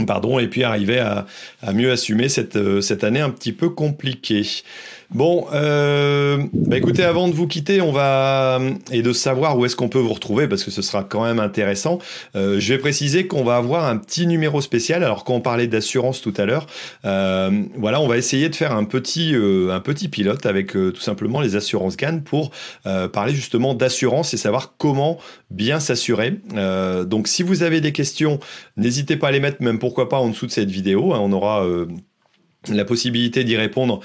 [0.07, 1.27] Pardon, et puis arriver à,
[1.61, 4.43] à mieux assumer cette, cette année un petit peu compliquée.
[5.13, 8.61] Bon, euh, bah écoutez, avant de vous quitter, on va
[8.91, 11.39] et de savoir où est-ce qu'on peut vous retrouver parce que ce sera quand même
[11.39, 11.99] intéressant.
[12.37, 15.03] Euh, je vais préciser qu'on va avoir un petit numéro spécial.
[15.03, 16.65] Alors quand on parlait d'assurance tout à l'heure,
[17.03, 20.93] euh, voilà, on va essayer de faire un petit euh, un petit pilote avec euh,
[20.93, 22.51] tout simplement les assurances GAN pour
[22.85, 25.17] euh, parler justement d'assurance et savoir comment
[25.49, 26.39] bien s'assurer.
[27.05, 28.39] donc si vous avez des questions,
[28.77, 31.13] n'hésitez pas à les mettre, même pourquoi pas en dessous de cette vidéo.
[31.13, 31.65] Hein, on aura
[32.69, 34.01] la possibilité d'y répondre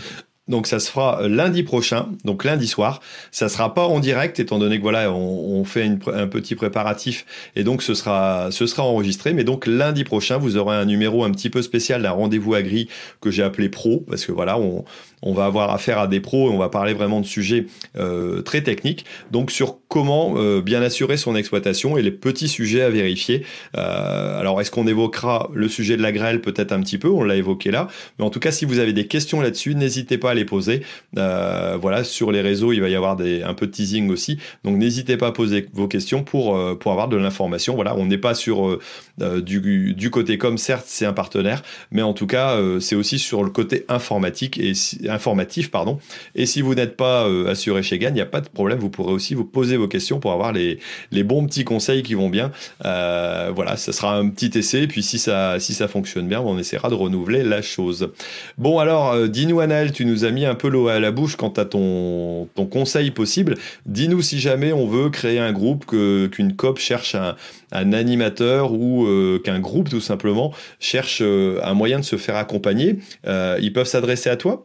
[0.49, 3.01] donc ça se fera euh, lundi prochain, donc lundi soir.
[3.33, 7.65] Ça sera pas en direct étant donné que voilà, on, fait un petit préparatif et
[7.65, 9.33] donc ce sera ce sera enregistré.
[9.33, 12.63] Mais donc lundi prochain, vous aurez un numéro un petit peu spécial d'un rendez-vous à
[12.63, 12.89] gris
[13.21, 14.85] que j'ai appelé pro parce que voilà, on,
[15.23, 17.67] on va avoir affaire à des pros et on va parler vraiment de sujets
[17.97, 19.05] euh, très techniques.
[19.31, 23.45] Donc sur comment euh, bien assurer son exploitation et les petits sujets à vérifier.
[23.77, 27.23] Euh, alors est-ce qu'on évoquera le sujet de la grêle peut-être un petit peu, on
[27.23, 27.89] l'a évoqué là,
[28.19, 30.83] mais en tout cas si vous avez des questions là-dessus, n'hésitez pas à les poser.
[31.15, 34.77] voilà, sur les réseaux, il va y avoir des, un peu de teasing aussi, donc
[34.77, 37.75] n'hésitez pas à poser vos questions pour, pour avoir de l'information.
[37.75, 38.79] Voilà, on n'est pas sur
[39.19, 43.43] du, du côté comme, certes c'est un partenaire, mais en tout cas c'est aussi sur
[43.43, 44.75] le côté informatique et
[45.09, 45.99] informatif, pardon.
[46.35, 48.79] Et si vous n'êtes pas euh, assuré chez GAN, il n'y a pas de problème,
[48.79, 50.79] vous pourrez aussi vous poser vos questions pour avoir les,
[51.25, 52.53] bons petits conseils qui vont bien.
[52.85, 56.59] Euh, voilà, ça sera un petit essai, puis si ça, si ça fonctionne bien, on
[56.59, 58.11] essaiera de renouveler la chose.
[58.59, 61.37] Bon, alors, euh, dis-nous, Anaël, tu nous as mis un peu l'eau à la bouche
[61.37, 63.57] quant à ton, ton conseil possible.
[63.87, 67.37] Dis-nous si jamais on veut créer un groupe, qu'une COP cherche un,
[67.73, 69.07] un animateur ou
[69.45, 74.37] qu'un groupe tout simplement cherche un moyen de se faire accompagner, ils peuvent s'adresser à
[74.37, 74.65] toi?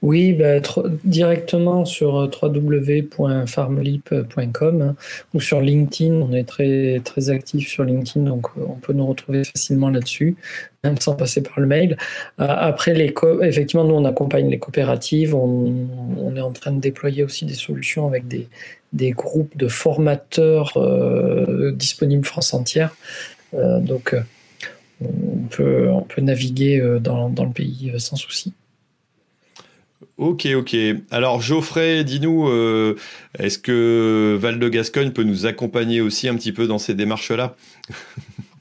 [0.00, 0.60] Oui, bah,
[1.02, 4.94] directement sur euh, www.farmlip.com hein,
[5.34, 6.14] ou sur LinkedIn.
[6.14, 10.36] On est très, très actif sur LinkedIn, donc euh, on peut nous retrouver facilement là-dessus,
[10.84, 11.96] même sans passer par le mail.
[12.40, 13.12] Euh, après, les
[13.42, 15.34] effectivement, nous, on accompagne les coopératives.
[15.34, 15.88] On,
[16.36, 18.46] est en train de déployer aussi des solutions avec des,
[18.92, 20.72] des groupes de formateurs
[21.74, 22.94] disponibles France entière.
[23.52, 24.14] donc,
[25.00, 28.52] on peut, on peut naviguer dans, dans le pays sans souci.
[30.18, 30.76] Ok, ok.
[31.12, 32.96] Alors Geoffrey, dis-nous, euh,
[33.38, 37.54] est-ce que Val de Gascogne peut nous accompagner aussi un petit peu dans ces démarches-là?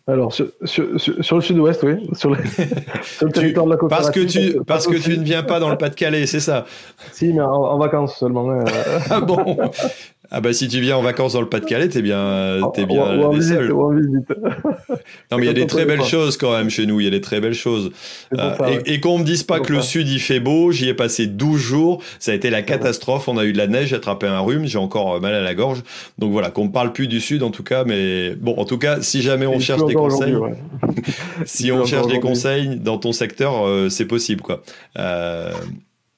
[0.10, 2.38] Alors sur, le sud-ouest, oui, sur, le,
[3.34, 3.90] territoire de la coopérative.
[3.90, 6.66] Parce que tu, parce que tu ne viens pas dans le Pas-de-Calais, c'est ça?
[7.12, 8.58] Si, mais en, vacances seulement.
[9.10, 9.58] ah bon?
[10.30, 13.16] Ah bah si tu viens en vacances dans le Pas-de-Calais, t'es bien, t'es bien
[15.32, 17.08] non mais il y a des très belles choses quand même chez nous, il y
[17.08, 17.92] a des très belles choses.
[18.38, 21.28] Euh, et, qu'on me dise pas que le sud il fait beau, j'y ai passé
[21.28, 24.28] 12 jours, ça a été la catastrophe, on a eu de la neige, j'ai attrapé
[24.28, 25.84] un rhume, j'ai encore euh, mal à la gorge.
[26.18, 28.78] Donc voilà, qu'on me parle plus du sud en tout cas, mais bon, en tout
[28.78, 30.36] cas, si jamais on cherche des conseils,
[31.46, 34.62] si on cherche des conseils dans ton secteur, euh, c'est possible quoi.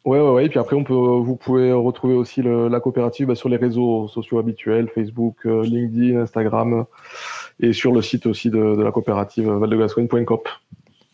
[0.06, 0.46] Ouais, ouais, ouais.
[0.46, 4.08] Et puis après, on peut, vous pouvez retrouver aussi la coopérative bah, sur les réseaux
[4.08, 6.86] sociaux habituels, Facebook, euh, LinkedIn, Instagram,
[7.60, 10.48] et sur le site aussi de, la coopérative valdegascogne.coop.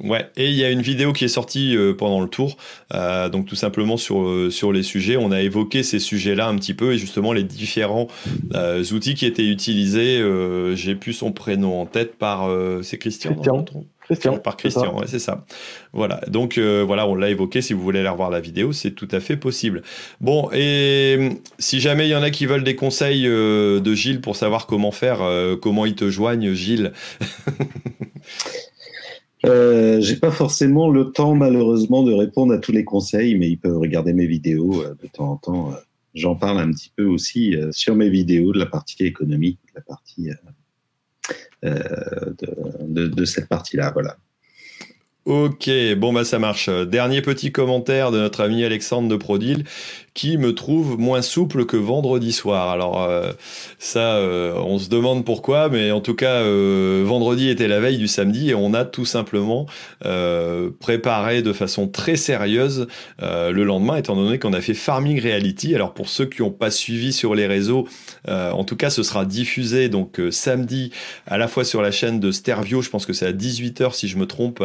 [0.03, 2.57] Ouais, et il y a une vidéo qui est sortie euh, pendant le tour,
[2.93, 5.15] euh, donc tout simplement sur, sur les sujets.
[5.17, 8.07] On a évoqué ces sujets-là un petit peu et justement les différents
[8.91, 10.21] outils qui étaient utilisés.
[10.75, 12.49] J'ai plus son prénom en tête par.
[12.83, 13.65] c'est Christian, Christian.
[14.05, 14.37] Christian.
[14.37, 15.45] Par Christian, c'est ça.
[15.91, 16.21] Voilà.
[16.27, 17.61] Donc euh, voilà, on l'a évoqué.
[17.61, 19.81] Si vous voulez aller revoir la vidéo, c'est tout à fait possible.
[20.21, 23.93] Bon, et euh, si jamais il y en a qui veulent des conseils euh, de
[23.95, 25.21] Gilles pour savoir comment faire,
[25.61, 26.93] comment ils te joignent, Gilles.
[29.43, 33.77] J'ai pas forcément le temps, malheureusement, de répondre à tous les conseils, mais ils peuvent
[33.77, 35.71] regarder mes vidéos de temps en temps.
[36.13, 39.81] J'en parle un petit peu aussi sur mes vidéos de la partie économique, de la
[39.81, 40.29] partie
[41.65, 42.33] euh,
[42.87, 43.91] de, de, cette partie-là.
[43.91, 44.17] Voilà.
[45.25, 46.69] Ok, bon bah ça marche.
[46.69, 49.63] Dernier petit commentaire de notre ami Alexandre de Prodil
[50.15, 52.69] qui me trouve moins souple que vendredi soir.
[52.69, 53.33] Alors euh,
[53.79, 57.97] ça, euh, on se demande pourquoi, mais en tout cas, euh, vendredi était la veille
[57.97, 59.67] du samedi et on a tout simplement
[60.79, 62.87] préparé de façon très sérieuse
[63.21, 65.75] le lendemain, étant donné qu'on a fait Farming Reality.
[65.75, 67.85] Alors pour ceux qui n'ont pas suivi sur les réseaux,
[68.27, 70.91] en tout cas, ce sera diffusé donc samedi
[71.27, 74.07] à la fois sur la chaîne de Stervio, je pense que c'est à 18h si
[74.07, 74.63] je me trompe,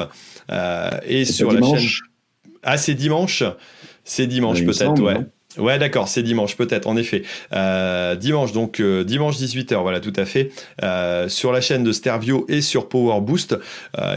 [1.07, 1.89] et sur la chaîne...
[2.63, 3.43] Ah, c'est dimanche?
[4.05, 5.27] C'est dimanche peut-être, ouais.
[5.59, 7.23] Ouais, d'accord, c'est dimanche, peut-être, en effet.
[7.53, 10.53] Euh, dimanche, donc euh, dimanche 18h, voilà, tout à fait,
[10.83, 13.59] euh, sur la chaîne de Stervio et sur Power Boost.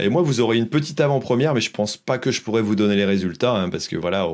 [0.00, 2.76] et moi, vous aurez une petite avant-première, mais je pense pas que je pourrais vous
[2.76, 4.28] donner les résultats, hein, parce que voilà,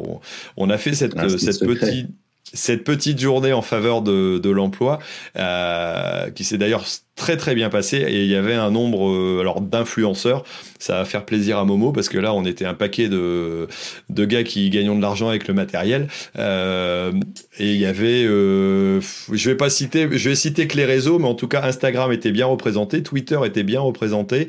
[0.57, 2.11] on, a fait cette, cette petite
[2.53, 4.99] cette petite journée en faveur de, de l'emploi,
[5.37, 6.85] euh, qui s'est d'ailleurs
[7.21, 10.43] très très bien passé et il y avait un nombre euh, alors d'influenceurs.
[10.79, 13.69] Ça va faire plaisir à Momo parce que là on était un paquet de,
[14.09, 16.09] de gars qui gagnons de l'argent avec le matériel.
[16.39, 17.13] Euh,
[17.59, 19.01] et il y avait euh,
[19.31, 22.11] je vais pas citer je vais citer que les réseaux mais en tout cas Instagram
[22.11, 24.49] était bien représenté Twitter était bien représenté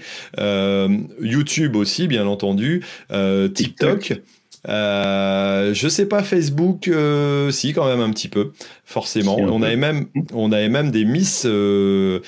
[1.19, 4.21] YouTube aussi bien entendu TikTok, TikTok.
[4.67, 8.51] Euh, je sais pas Facebook, euh, si quand même un petit peu,
[8.85, 9.35] forcément.
[9.37, 12.19] Si, on avait même, on avait même des Miss, euh,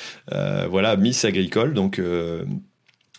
[0.70, 2.02] voilà, Miss agricole, donc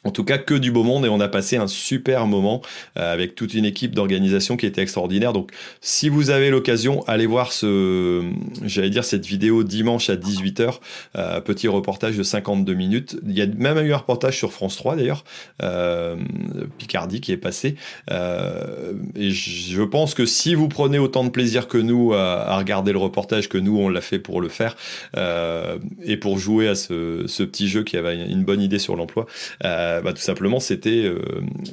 [0.05, 2.63] en tout cas, que du beau monde et on a passé un super moment
[2.99, 5.33] euh, avec toute une équipe d'organisation qui était extraordinaire.
[5.33, 5.51] Donc,
[5.81, 8.23] si vous avez l'occasion, allez voir ce,
[8.63, 10.75] j'allais dire cette vidéo dimanche à 18h,
[11.17, 13.17] euh, petit reportage de 52 minutes.
[13.27, 15.25] Il y a même eu un reportage sur France 3 d'ailleurs,
[15.63, 16.17] euh,
[16.79, 17.77] Picardie qui est passé.
[18.11, 22.59] Euh, et je pense que si vous prenez autant de plaisir que nous à, à
[22.59, 24.77] regarder le reportage que nous on l'a fait pour le faire
[25.17, 28.97] euh, et pour jouer à ce, ce, petit jeu qui avait une bonne idée sur
[28.97, 29.27] l'emploi.
[29.65, 31.05] Euh, bah, tout simplement, c'était.
[31.05, 31.21] Euh,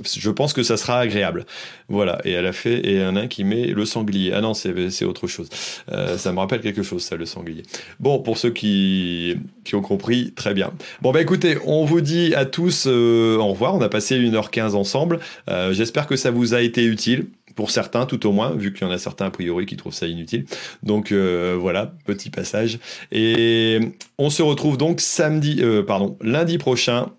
[0.04, 1.46] je pense que ça sera agréable.
[1.90, 2.20] Voilà.
[2.26, 2.80] Et elle a fait.
[2.80, 4.32] Et il y un qui met le sanglier.
[4.34, 5.50] Ah non, c'est autre chose.
[5.92, 7.64] Euh, ça me rappelle quelque chose, ça, le sanglier.
[8.00, 10.72] Bon, pour ceux qui, qui ont compris, très bien.
[11.02, 13.76] Bon, bah écoutez, on vous dit à tous euh, au revoir.
[13.76, 15.20] On a passé 1h15 ensemble.
[15.50, 18.88] Euh, j'espère que ça vous a été utile pour certains tout au moins, vu qu'il
[18.88, 20.46] y en a certains a priori qui trouvent ça inutile.
[20.84, 22.80] Donc euh, voilà, petit passage.
[23.12, 23.80] Et
[24.18, 27.10] on se retrouve donc samedi, euh, pardon, lundi prochain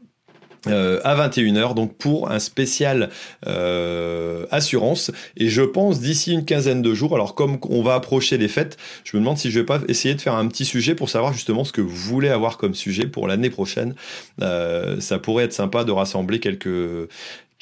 [0.68, 3.10] euh, à 21h donc pour un spécial
[3.46, 5.10] euh, assurance.
[5.36, 8.76] Et je pense d'ici une quinzaine de jours alors comme on va approcher les fêtes
[9.04, 11.32] je me demande si je vais pas essayer de faire un petit sujet pour savoir
[11.32, 13.94] justement ce que vous voulez avoir comme sujet pour l'année prochaine.
[14.40, 17.08] Euh, ça pourrait être sympa de rassembler quelques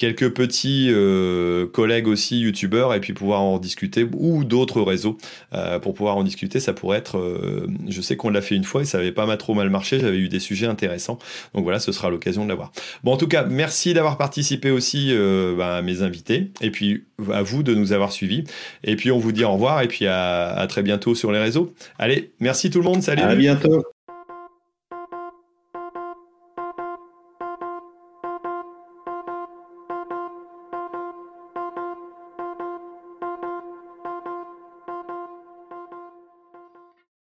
[0.01, 5.19] quelques petits euh, collègues aussi youtubeurs et puis pouvoir en discuter ou d'autres réseaux.
[5.53, 8.63] Euh, pour pouvoir en discuter ça pourrait être euh, je sais qu'on l'a fait une
[8.63, 11.19] fois et ça avait pas mal trop mal marché j'avais eu des sujets intéressants.
[11.53, 12.71] Donc voilà ce sera l'occasion de l'avoir.
[13.03, 15.13] Bon en tout cas merci d'avoir participé aussi
[15.55, 18.43] bah, à mes invités et puis à vous de nous avoir suivis.
[18.83, 21.39] Et puis on vous dit au revoir et puis à, à très bientôt sur les
[21.39, 21.75] réseaux.
[21.99, 23.21] Allez merci tout le monde salut.
[23.21, 23.83] À bientôt